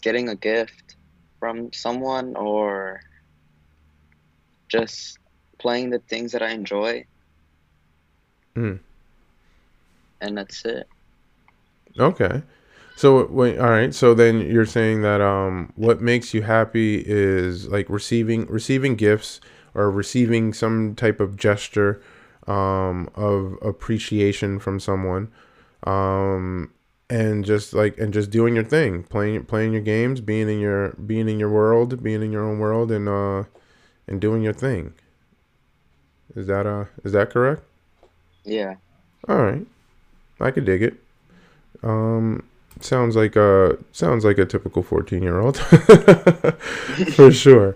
[0.00, 0.96] getting a gift
[1.38, 3.02] from someone or
[4.68, 5.18] just
[5.58, 7.04] playing the things that I enjoy.
[8.54, 8.80] Mm.
[10.20, 10.88] And that's it.
[11.98, 12.42] Okay.
[12.96, 13.94] So wait, all right.
[13.94, 19.40] So then you're saying that um, what makes you happy is like receiving receiving gifts
[19.74, 22.00] or receiving some type of gesture
[22.46, 25.30] um, of appreciation from someone,
[25.84, 26.72] um,
[27.10, 30.90] and just like and just doing your thing, playing playing your games, being in your
[30.92, 33.44] being in your world, being in your own world, and uh,
[34.06, 34.94] and doing your thing.
[36.34, 37.62] Is that uh is that correct?
[38.44, 38.76] Yeah.
[39.28, 39.66] All right,
[40.40, 40.94] I could dig it.
[41.82, 42.44] Um,
[42.80, 45.56] sounds like a sounds like a typical 14 year old
[47.14, 47.74] for sure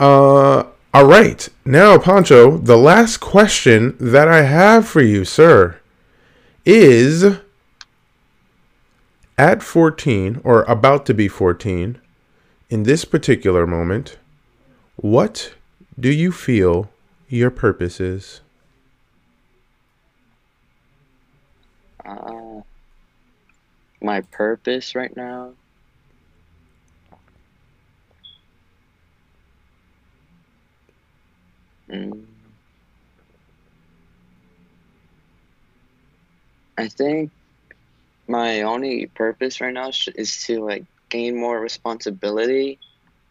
[0.00, 0.64] uh
[0.94, 5.78] all right now pancho the last question that i have for you sir
[6.64, 7.36] is
[9.36, 12.00] at 14 or about to be 14
[12.70, 14.18] in this particular moment
[14.96, 15.54] what
[15.98, 16.90] do you feel
[17.28, 18.40] your purpose is
[22.04, 22.60] uh
[24.00, 25.52] my purpose right now.
[31.90, 32.24] Mm.
[36.76, 37.32] I think
[38.28, 42.78] my only purpose right now is to like gain more responsibility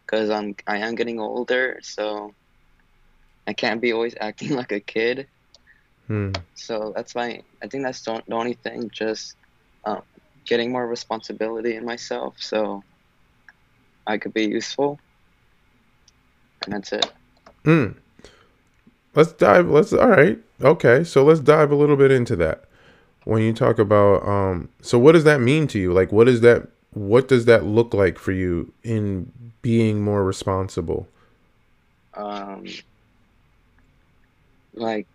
[0.05, 2.33] because I'm I am getting older, so
[3.47, 5.27] I can't be always acting like a kid.
[6.07, 6.31] Hmm.
[6.55, 8.89] So that's my I think that's the, only thing.
[8.93, 9.35] Just
[9.85, 10.01] um,
[10.45, 12.83] getting more responsibility in myself so
[14.05, 14.99] I could be useful.
[16.65, 17.11] And that's it.
[17.65, 17.87] Hmm.
[19.15, 20.39] Let's dive let's all right.
[20.61, 21.03] Okay.
[21.03, 22.65] So let's dive a little bit into that.
[23.23, 25.93] When you talk about um so what does that mean to you?
[25.93, 29.31] Like what is that what does that look like for you in
[29.61, 31.07] being more responsible?
[32.13, 32.65] Um
[34.77, 35.07] like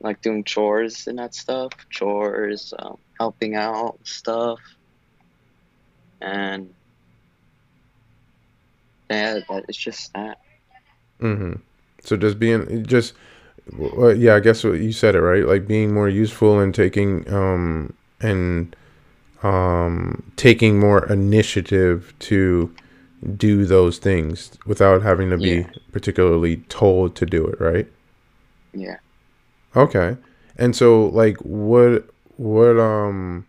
[0.00, 4.58] like doing chores and that stuff, chores, um, helping out stuff,
[6.20, 6.72] and
[9.10, 10.38] yeah, that, it's just that.
[11.20, 11.54] Mm-hmm.
[12.02, 13.14] So just being just
[13.76, 17.94] well, yeah, I guess you said it right, like being more useful and taking um
[18.20, 18.74] and
[19.42, 22.74] um taking more initiative to
[23.36, 25.70] do those things without having to be yeah.
[25.92, 27.86] particularly told to do it, right?
[28.72, 28.96] Yeah.
[29.76, 30.16] Okay.
[30.56, 33.46] And so like what what um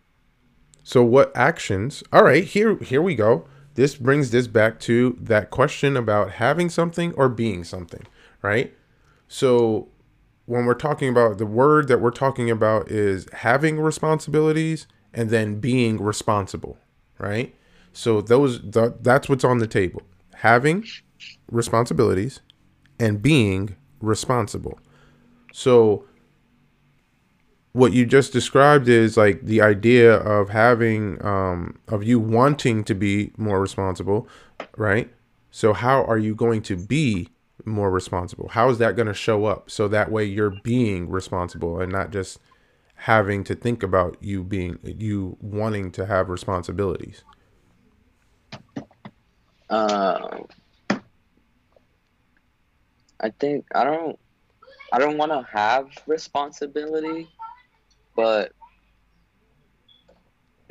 [0.84, 2.04] so what actions?
[2.12, 3.46] All right, here here we go.
[3.76, 8.06] This brings this back to that question about having something or being something,
[8.42, 8.74] right?
[9.28, 9.88] So
[10.46, 15.60] when we're talking about the word that we're talking about is having responsibilities and then
[15.60, 16.78] being responsible,
[17.18, 17.56] right?
[17.94, 20.02] So those the, that's what's on the table.
[20.36, 20.86] Having
[21.50, 22.42] responsibilities
[23.00, 24.80] and being responsible.
[25.54, 26.06] So
[27.74, 32.94] what you just described is like the idea of having um of you wanting to
[32.94, 34.28] be more responsible
[34.78, 35.12] right
[35.52, 37.30] so how are you going to be
[37.66, 41.80] more responsible how is that going to show up so that way you're being responsible
[41.80, 42.40] and not just
[42.96, 47.24] having to think about you being you wanting to have responsibilities
[49.72, 50.40] uh,
[53.20, 54.20] i think i don't
[54.94, 57.28] i don't want to have responsibility
[58.16, 58.52] but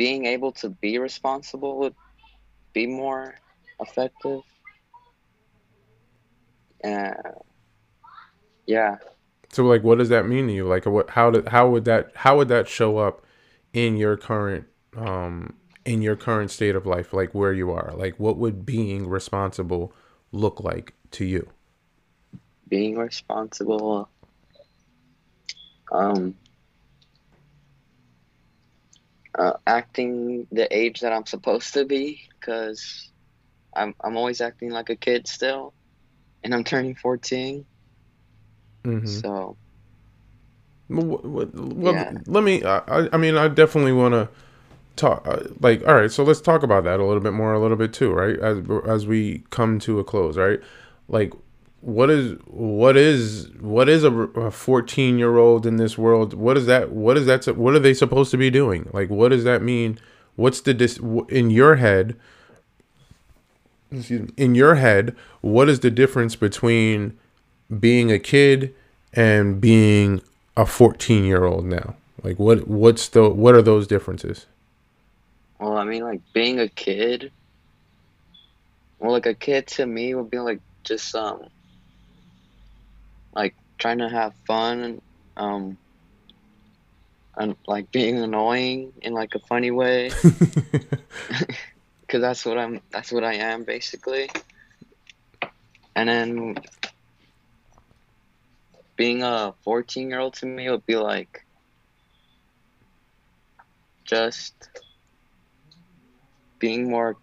[0.01, 1.95] being able to be responsible would
[2.73, 3.35] be more
[3.81, 4.41] effective.
[6.83, 7.13] Uh,
[8.67, 8.97] yeah.
[9.53, 10.67] So like, what does that mean to you?
[10.67, 11.11] Like, what?
[11.11, 11.49] How did?
[11.49, 12.13] How would that?
[12.15, 13.27] How would that show up
[13.75, 14.67] in your current?
[14.97, 15.55] Um,
[15.85, 19.93] in your current state of life, like where you are, like what would being responsible
[20.33, 21.49] look like to you?
[22.69, 24.09] Being responsible,
[25.91, 26.35] um,
[29.39, 33.11] uh, acting the age that I'm supposed to be because
[33.75, 35.73] I'm I'm always acting like a kid still,
[36.45, 37.65] and I'm turning 14.
[38.85, 39.07] Mm-hmm.
[39.07, 39.57] So.
[40.89, 41.21] Well,
[41.55, 42.13] well yeah.
[42.27, 42.65] let me.
[42.65, 44.29] I, I mean, I definitely want to
[45.01, 47.61] talk uh, like all right so let's talk about that a little bit more a
[47.61, 48.39] little bit too right?
[48.39, 50.61] As as we come to a close right?
[51.09, 51.33] Like
[51.81, 56.35] what is what is what is a 14 year old in this world?
[56.35, 58.89] What is that what is that what are they supposed to be doing?
[58.93, 59.99] Like what does that mean?
[60.37, 60.99] What's the dis
[61.29, 62.17] in your head
[63.91, 67.19] excuse me, in your head what is the difference between
[67.79, 68.75] being a kid
[69.15, 70.23] and being
[70.57, 71.97] a 14 year old now?
[72.23, 74.45] Like what what's the what are those differences
[75.61, 77.33] Well, I mean, like being a kid.
[78.99, 81.43] Well, like a kid to me would be like just um,
[83.35, 85.03] like trying to have fun and
[85.37, 85.79] um,
[87.37, 90.09] and like being annoying in like a funny way,
[92.01, 92.81] because that's what I'm.
[92.91, 94.31] That's what I am basically.
[95.95, 96.55] And then
[98.97, 101.41] being a 14 year old to me would be like
[104.07, 104.55] just
[106.61, 107.17] being more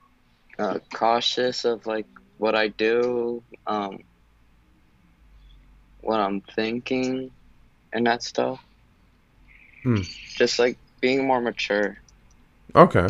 [0.60, 2.08] uh, cautious of like
[2.38, 4.00] what I do, um,
[6.02, 7.32] what I'm thinking,
[7.94, 8.60] and that stuff.
[9.84, 10.02] Hmm.
[10.36, 11.98] Just like being more mature.
[12.76, 13.08] Okay.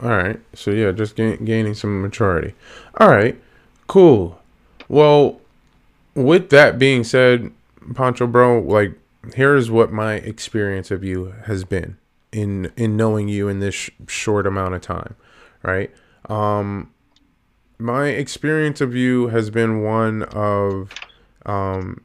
[0.00, 0.38] All right.
[0.54, 2.54] So yeah, just gain, gaining some maturity.
[3.00, 3.40] All right.
[3.86, 4.38] Cool.
[4.88, 5.40] Well,
[6.14, 7.52] with that being said,
[7.94, 8.92] Pancho bro, like
[9.34, 11.96] here's what my experience of you has been
[12.32, 15.14] in in knowing you in this sh- short amount of time,
[15.62, 15.90] right?
[16.28, 16.92] Um
[17.78, 20.92] my experience of you has been one of
[21.46, 22.04] um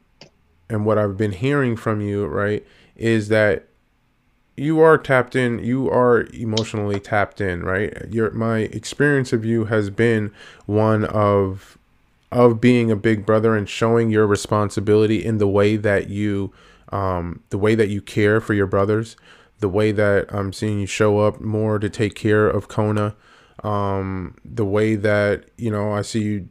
[0.68, 3.68] and what I've been hearing from you, right, is that
[4.56, 9.64] you are tapped in you are emotionally tapped in right your my experience of you
[9.64, 10.30] has been
[10.66, 11.76] one of
[12.30, 16.52] of being a big brother and showing your responsibility in the way that you
[16.90, 19.16] um the way that you care for your brothers
[19.58, 23.16] the way that i'm seeing you show up more to take care of kona
[23.62, 26.48] um the way that you know i see you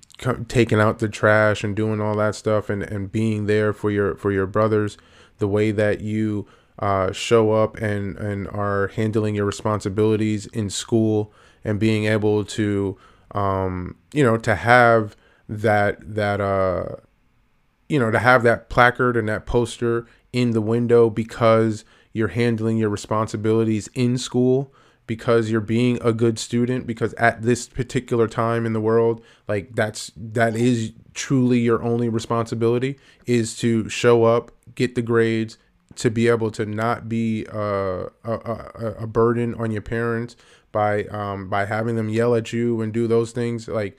[0.48, 4.16] taking out the trash and doing all that stuff and and being there for your
[4.16, 4.98] for your brothers
[5.40, 6.48] the way that you
[6.80, 11.32] uh, show up and and are handling your responsibilities in school
[11.64, 12.98] and being able to
[13.32, 15.16] um, you know to have
[15.48, 16.96] that that uh
[17.90, 22.78] you know to have that placard and that poster in the window because you're handling
[22.78, 24.74] your responsibilities in school
[25.06, 29.76] because you're being a good student because at this particular time in the world like
[29.76, 35.58] that's that is truly your only responsibility is to show up get the grades
[35.96, 40.36] to be able to not be uh, a, a, a burden on your parents
[40.72, 43.98] by um, by having them yell at you and do those things like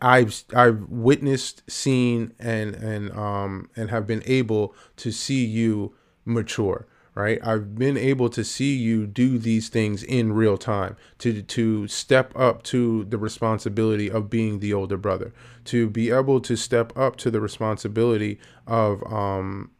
[0.00, 5.94] I've I've witnessed, seen, and and um and have been able to see you
[6.24, 6.86] mature.
[7.16, 11.86] Right, I've been able to see you do these things in real time to to
[11.86, 15.32] step up to the responsibility of being the older brother,
[15.66, 19.70] to be able to step up to the responsibility of um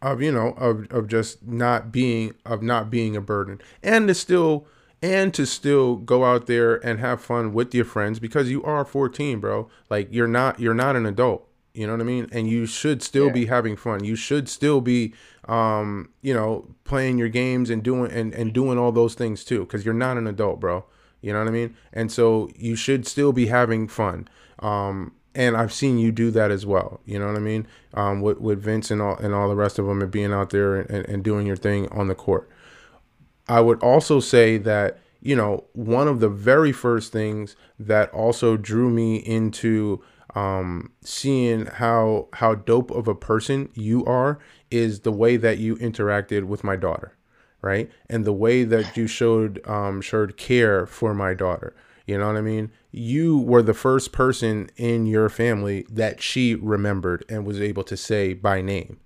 [0.00, 3.60] of you know of of just not being of not being a burden.
[3.82, 4.66] And to still
[5.02, 8.84] and to still go out there and have fun with your friends because you are
[8.84, 9.68] 14 bro.
[9.90, 11.47] Like you're not you're not an adult
[11.78, 13.32] you know what i mean and you should still Yeah.
[13.32, 15.14] be having fun you should still be
[15.46, 19.60] um you know playing your games and doing and, and doing all those things too
[19.60, 20.84] because you're not an adult bro
[21.20, 25.56] you know what i mean and so you should still be having fun um and
[25.56, 27.00] I've seen you do that as well.
[27.04, 27.68] You know what I mean?
[27.94, 30.50] Um, with, with Vince and all and all the rest of them and being out
[30.50, 32.48] there and, and doing your thing on the court.
[33.48, 38.56] I would also say that you know one of the very first things that also
[38.56, 40.02] drew me into
[40.34, 44.38] um, seeing how how dope of a person you are
[44.70, 47.16] is the way that you interacted with my daughter,
[47.62, 47.90] right?
[48.08, 51.74] And the way that you showed um, showed care for my daughter.
[52.06, 52.70] You know what I mean?
[52.90, 57.96] You were the first person in your family that she remembered and was able to
[57.96, 58.98] say by name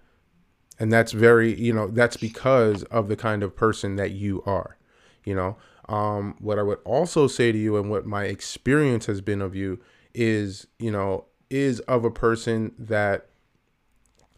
[0.83, 4.77] and that's very you know that's because of the kind of person that you are
[5.25, 5.57] you know
[5.89, 9.55] um what i would also say to you and what my experience has been of
[9.55, 9.79] you
[10.15, 13.27] is you know is of a person that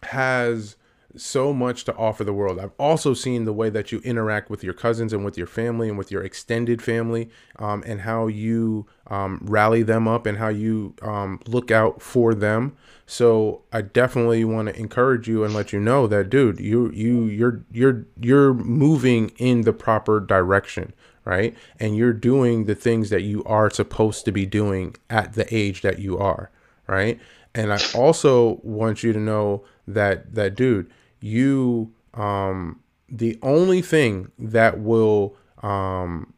[0.03, 0.77] has
[1.17, 2.59] so much to offer the world.
[2.59, 5.89] I've also seen the way that you interact with your cousins and with your family
[5.89, 10.49] and with your extended family, um, and how you um, rally them up and how
[10.49, 12.77] you um, look out for them.
[13.07, 17.25] So I definitely want to encourage you and let you know that, dude, you you
[17.27, 20.95] you're you're you're moving in the proper direction,
[21.25, 21.55] right?
[21.81, 25.83] And you're doing the things that you are supposed to be doing at the age
[25.83, 26.51] that you are,
[26.87, 27.19] right?
[27.55, 34.31] And I also want you to know that that dude, you um the only thing
[34.39, 36.35] that will um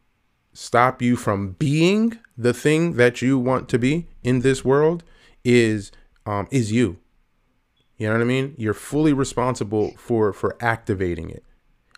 [0.53, 5.05] stop you from being the thing that you want to be in this world
[5.45, 5.93] is
[6.24, 6.99] um, is you.
[7.97, 8.55] You know what I mean?
[8.59, 11.45] You're fully responsible for for activating it.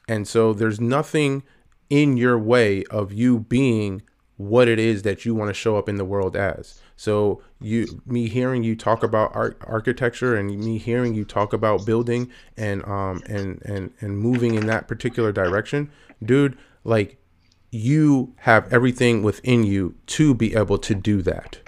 [0.07, 1.43] And so there's nothing
[1.91, 4.03] in your way of you being
[4.37, 6.81] what it is that you want to show up in the world as.
[6.97, 11.85] So you me hearing you talk about art, architecture and me hearing you talk about
[11.85, 15.91] building and um and and and moving in that particular direction,
[16.25, 17.19] dude, like
[17.71, 21.59] you have everything within you to be able to do that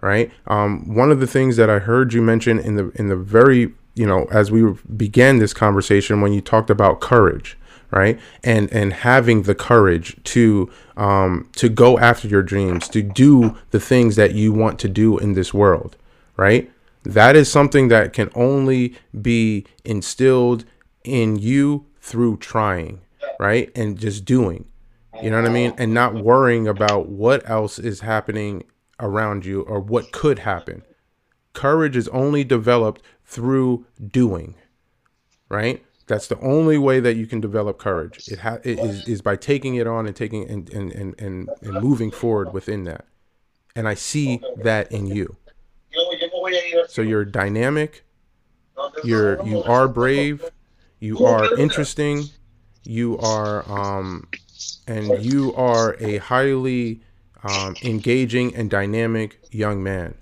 [0.00, 3.16] right um, one of the things that i heard you mention in the in the
[3.16, 7.58] very you know as we began this conversation when you talked about courage
[7.94, 8.20] right?
[8.42, 13.80] And and having the courage to um to go after your dreams to do the
[13.80, 15.96] things that you want to do in this world
[16.36, 16.70] right?
[17.04, 20.64] That is something that can only be instilled
[21.04, 23.00] in you through trying
[23.38, 23.70] right?
[23.76, 24.66] And just doing
[25.22, 25.72] you know what i mean?
[25.78, 28.64] And not worrying about what else is happening
[29.00, 30.82] around you or what could happen.
[31.52, 34.54] Courage is only developed through doing
[35.48, 38.28] right that's the only way that you can develop courage.
[38.28, 41.48] It, ha- it is, is by taking it on and taking and, and, and, and,
[41.62, 43.06] and moving forward within that.
[43.74, 45.36] And I see that in you.
[46.88, 48.04] So you're dynamic.
[49.02, 50.44] You're you are brave.
[51.00, 52.24] You are interesting.
[52.84, 54.28] You are um,
[54.86, 57.00] and you are a highly
[57.42, 60.14] um, engaging and dynamic young man.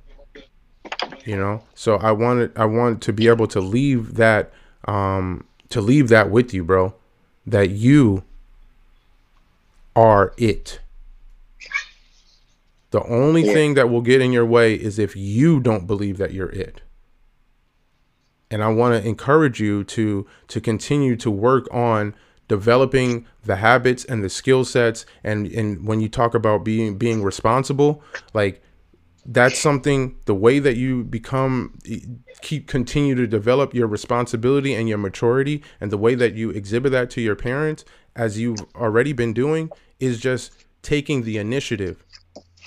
[1.25, 4.53] You know, so I wanted I want to be able to leave that
[4.87, 6.95] um, to leave that with you, bro.
[7.47, 8.25] That you
[9.97, 10.81] are it.
[12.91, 13.53] The only yeah.
[13.53, 16.83] thing that will get in your way is if you don't believe that you're it.
[18.51, 22.15] And I want to encourage you to to continue to work on
[22.49, 27.23] developing the habits and the skill sets and and when you talk about being being
[27.23, 28.03] responsible,
[28.35, 28.63] like
[29.25, 31.79] that's something the way that you become
[32.41, 36.93] keep continue to develop your responsibility and your maturity and the way that you exhibit
[36.93, 37.85] that to your parents
[38.17, 39.71] as you've already been doing
[40.01, 40.53] is just
[40.83, 42.05] taking the initiative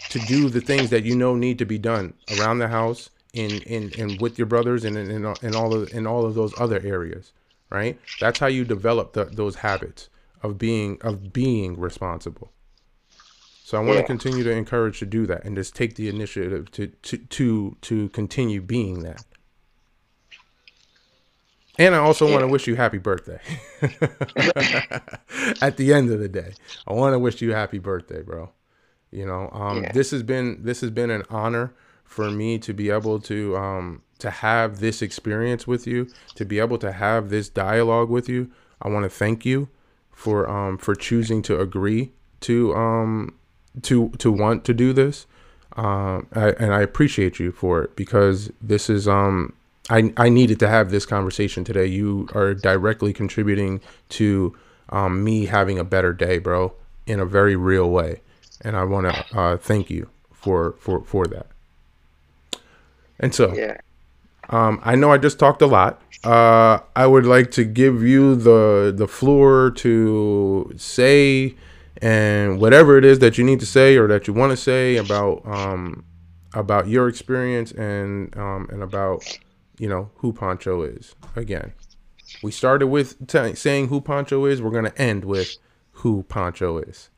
[0.09, 3.61] to do the things that you know need to be done around the house in
[3.63, 7.33] in and with your brothers and in all of in all of those other areas
[7.69, 7.99] right?
[8.19, 10.09] That's how you develop the, those habits
[10.41, 12.51] of being of being responsible
[13.65, 14.01] so I want yeah.
[14.01, 17.75] to continue to encourage to do that and just take the initiative to to to
[17.81, 19.25] to continue being that.
[21.79, 22.33] And I also yeah.
[22.33, 23.39] want to wish you happy birthday.
[25.63, 26.53] At the end of the day,
[26.85, 28.51] I want to wish you happy birthday, bro.
[29.09, 29.91] You know, um, yeah.
[29.93, 34.03] this has been this has been an honor for me to be able to um,
[34.19, 38.51] to have this experience with you, to be able to have this dialogue with you.
[38.79, 39.69] I want to thank you
[40.11, 42.11] for um, for choosing to agree
[42.41, 43.33] to um,
[43.83, 45.25] to to want to do this,
[45.75, 49.53] um, I, and I appreciate you for it because this is um
[49.89, 51.85] I I needed to have this conversation today.
[51.85, 54.55] You are directly contributing to
[54.89, 56.73] um, me having a better day, bro,
[57.05, 58.21] in a very real way,
[58.61, 61.47] and I want to uh, thank you for for for that.
[63.19, 63.77] And so, yeah.
[64.49, 66.01] um, I know I just talked a lot.
[66.23, 71.55] Uh, I would like to give you the the floor to say
[72.01, 74.97] and whatever it is that you need to say or that you want to say
[74.97, 76.03] about um,
[76.53, 79.23] about your experience and um, and about
[79.77, 81.15] you know who Pancho is.
[81.35, 81.73] Again,
[82.41, 84.61] we started with t- saying who Pancho is.
[84.61, 85.55] We're gonna end with
[85.91, 87.09] who Pancho is.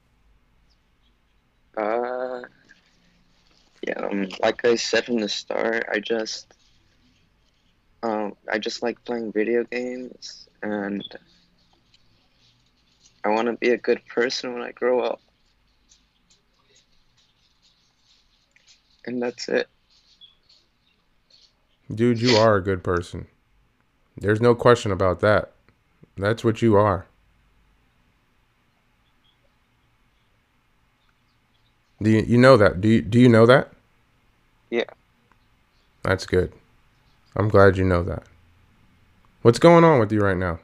[1.75, 2.41] Uh,
[3.85, 3.93] yeah.
[3.99, 6.53] Um, like I said from the start, I just
[8.03, 11.03] um, I just like playing video games and
[13.23, 15.19] I want to be a good person when I grow up.
[19.05, 19.67] And that's it.
[21.93, 23.27] Dude, you are a good person.
[24.17, 25.51] There's no question about that.
[26.17, 27.05] That's what you are.
[32.01, 32.81] Do you, you know that?
[32.81, 33.71] Do you, do you know that?
[34.69, 34.83] Yeah.
[36.03, 36.51] That's good.
[37.35, 38.23] I'm glad you know that.
[39.41, 40.59] What's going on with you right now?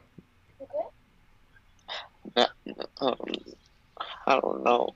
[2.36, 2.46] Um,
[4.26, 4.94] I don't know.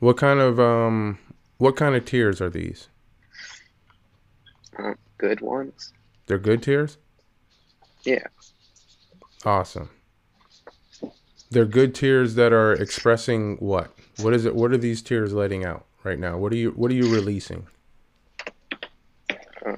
[0.00, 1.18] What kind of um,
[1.58, 2.88] what kind of tears are these?
[4.78, 5.92] Uh, good ones.
[6.26, 6.98] They're good tears.
[8.04, 8.26] Yeah.
[9.44, 9.90] Awesome.
[11.50, 13.94] They're good tears that are expressing what?
[14.20, 14.54] What is it?
[14.54, 16.36] What are these tears letting out right now?
[16.36, 17.66] What are you What are you releasing?
[19.64, 19.76] Um,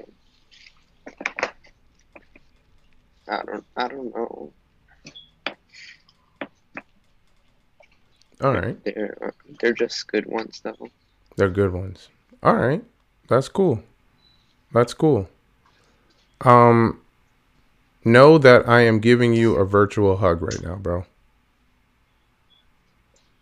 [3.27, 3.65] I don't.
[3.77, 4.53] I don't know.
[8.41, 8.81] All right.
[8.83, 10.89] They're uh, they're just good ones though.
[11.35, 12.09] They're good ones.
[12.41, 12.83] All right.
[13.27, 13.83] That's cool.
[14.71, 15.29] That's cool.
[16.41, 17.01] Um
[18.05, 21.05] know that I am giving you a virtual hug right now, bro.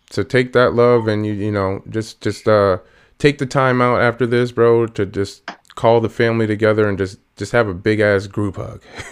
[0.10, 2.80] So take that love and you you know, just just uh
[3.20, 5.44] take the time out after this, bro, to just
[5.76, 8.82] call the family together and just just have a big ass group hug.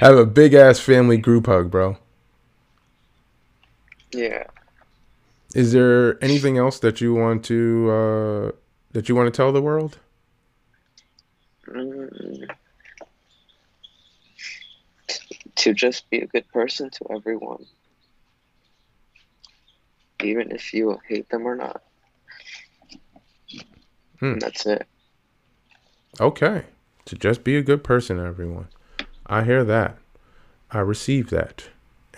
[0.00, 1.96] have a big ass family group hug, bro.
[4.12, 4.44] Yeah.
[5.54, 8.52] Is there anything else that you want to uh
[8.92, 9.98] that you want to tell the world?
[11.68, 12.48] Mm.
[15.56, 17.66] To just be a good person to everyone,
[20.22, 21.82] even if you hate them or not.
[24.18, 24.38] Hmm.
[24.38, 24.86] That's it.
[26.20, 26.64] Okay.
[27.06, 28.68] To just be a good person, to everyone.
[29.26, 29.98] I hear that.
[30.70, 31.64] I receive that.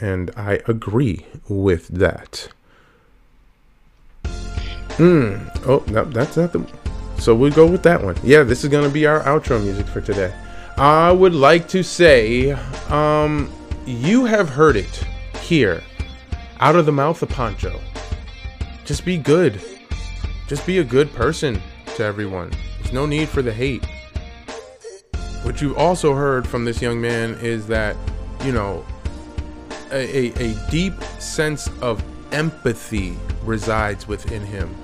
[0.00, 2.48] And I agree with that.
[4.96, 5.36] Hmm.
[5.66, 6.64] Oh, no, that's not the.
[7.18, 8.16] So we'll go with that one.
[8.22, 10.34] Yeah, this is going to be our outro music for today.
[10.76, 12.52] I would like to say,
[12.90, 13.50] um,
[13.86, 15.04] you have heard it
[15.40, 15.82] here,
[16.60, 17.80] out of the mouth of Pancho.
[18.84, 19.60] Just be good.
[20.48, 21.60] Just be a good person
[21.96, 22.52] to everyone.
[22.78, 23.84] There's no need for the hate.
[25.42, 27.96] What you've also heard from this young man is that,
[28.44, 28.84] you know,
[29.94, 34.74] a, a, a deep sense of empathy resides within him.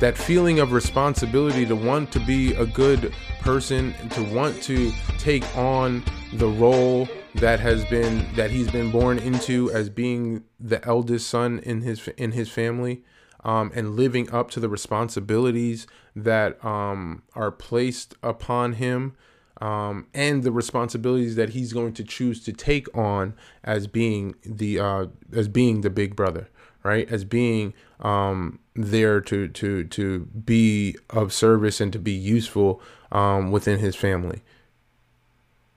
[0.00, 5.44] That feeling of responsibility to want to be a good person, to want to take
[5.56, 11.28] on the role that has been that he's been born into as being the eldest
[11.28, 13.02] son in his in his family,
[13.44, 15.86] um, and living up to the responsibilities
[16.16, 19.14] that um, are placed upon him
[19.60, 24.78] um, and the responsibilities that he's going to choose to take on as being the
[24.78, 26.48] uh, as being the big brother,
[26.82, 27.10] right?
[27.10, 32.80] As being um, there to to to be of service and to be useful
[33.12, 34.42] um, within his family.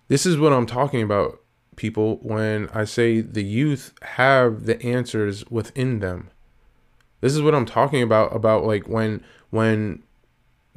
[0.07, 1.41] This is what I'm talking about,
[1.75, 2.17] people.
[2.21, 6.29] When I say the youth have the answers within them,
[7.19, 8.33] this is what I'm talking about.
[8.33, 10.03] About like when when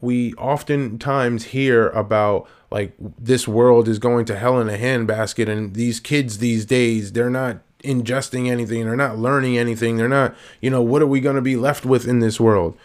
[0.01, 5.75] we oftentimes hear about like this world is going to hell in a handbasket and
[5.75, 10.69] these kids these days they're not ingesting anything they're not learning anything they're not you
[10.69, 12.77] know what are we going to be left with in this world?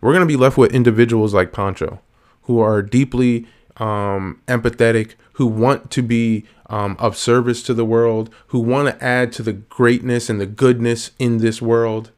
[0.00, 2.00] We're going to be left with individuals like pancho
[2.42, 8.34] who are deeply um, empathetic who want to be um, of service to the world
[8.48, 12.10] who want to add to the greatness and the goodness in this world.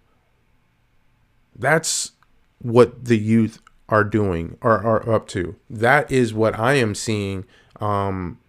[1.55, 2.13] That's
[2.59, 3.61] what the youth
[3.93, 5.55] are doing or are up to.
[5.69, 7.45] That is what I am seeing
[7.79, 8.41] um,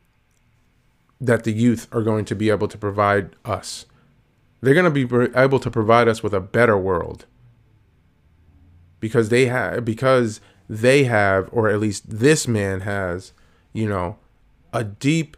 [1.19, 3.85] that the youth are going to be able to provide us.
[4.61, 7.25] They're going to be able to provide us with a better world
[9.01, 10.39] because they have because
[10.69, 13.33] they have or at least this man has,
[13.73, 14.15] you know,
[14.71, 15.35] a deep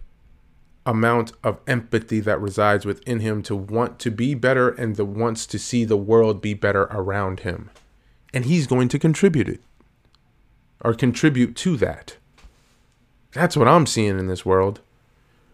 [0.86, 5.48] amount of empathy that resides within him to want to be better and the wants
[5.48, 7.72] to see the world be better around him.
[8.36, 9.62] And he's going to contribute it
[10.86, 12.16] or contribute to that.
[13.34, 14.82] That's what I'm seeing in this world.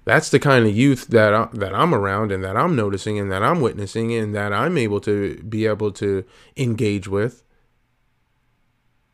[0.04, 3.32] That's the kind of youth that I, that I'm around and that I'm noticing and
[3.32, 6.26] that I'm witnessing and that I'm able to be able to
[6.58, 7.44] engage with.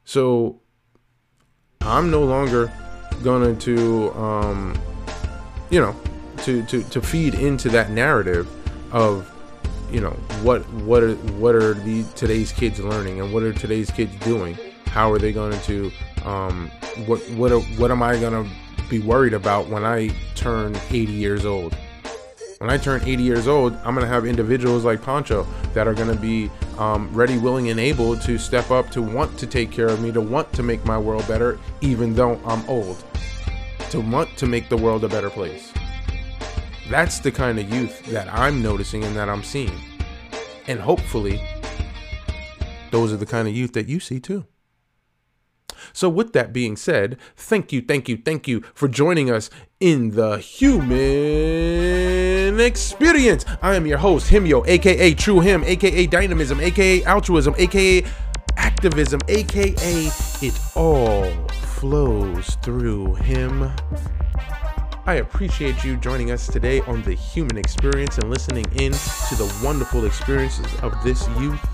[0.05, 0.59] So
[1.82, 2.72] I'm no longer
[3.24, 4.80] going to um
[5.70, 5.95] you know
[6.43, 8.47] to to to feed into that narrative
[8.93, 9.32] of
[9.91, 10.11] you know
[10.41, 14.57] what what are what are the today's kids learning and what are today's kids doing
[14.97, 15.91] how are they going to
[16.25, 16.71] um,
[17.05, 18.49] what what what am I gonna
[18.89, 21.77] be worried about when I turn 80 years old?
[22.57, 25.45] When I turn 80 years old, I'm gonna have individuals like Pancho
[25.75, 29.45] that are gonna be um, ready, willing, and able to step up to want to
[29.45, 33.03] take care of me, to want to make my world better, even though I'm old,
[33.91, 35.71] to want to make the world a better place.
[36.89, 39.79] That's the kind of youth that I'm noticing and that I'm seeing.
[40.65, 41.39] And hopefully,
[42.89, 44.47] those are the kind of youth that you see too.
[45.93, 50.11] So, with that being said, thank you, thank you, thank you for joining us in
[50.15, 50.97] the human
[52.59, 53.45] experience.
[53.61, 58.03] I am your host, Himyo, aka True Him, aka Dynamism, aka Altruism, aka
[58.57, 60.09] Activism, aka
[60.41, 61.31] It All
[61.77, 63.71] Flows Through Him.
[65.05, 69.59] I appreciate you joining us today on the human experience and listening in to the
[69.63, 71.65] wonderful experiences of this youth.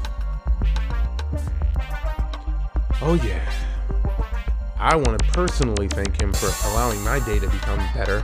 [3.02, 3.73] Oh, yeah.
[4.84, 8.20] I want to personally thank him for allowing my day to become better.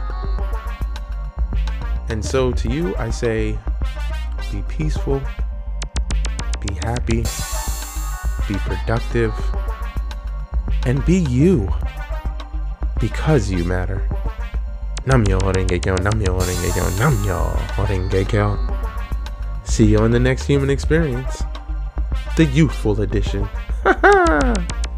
[2.09, 3.57] And so to you, I say,
[4.51, 5.21] be peaceful,
[6.59, 7.23] be happy,
[8.49, 9.33] be productive,
[10.85, 11.71] and be you
[12.99, 14.05] because you matter.
[15.05, 18.59] Nam-myoho-renge-kyo, Namyo Horengekyo, Namyo Horengekyo.
[19.63, 21.41] See you on the next human experience,
[22.35, 23.47] the youthful edition.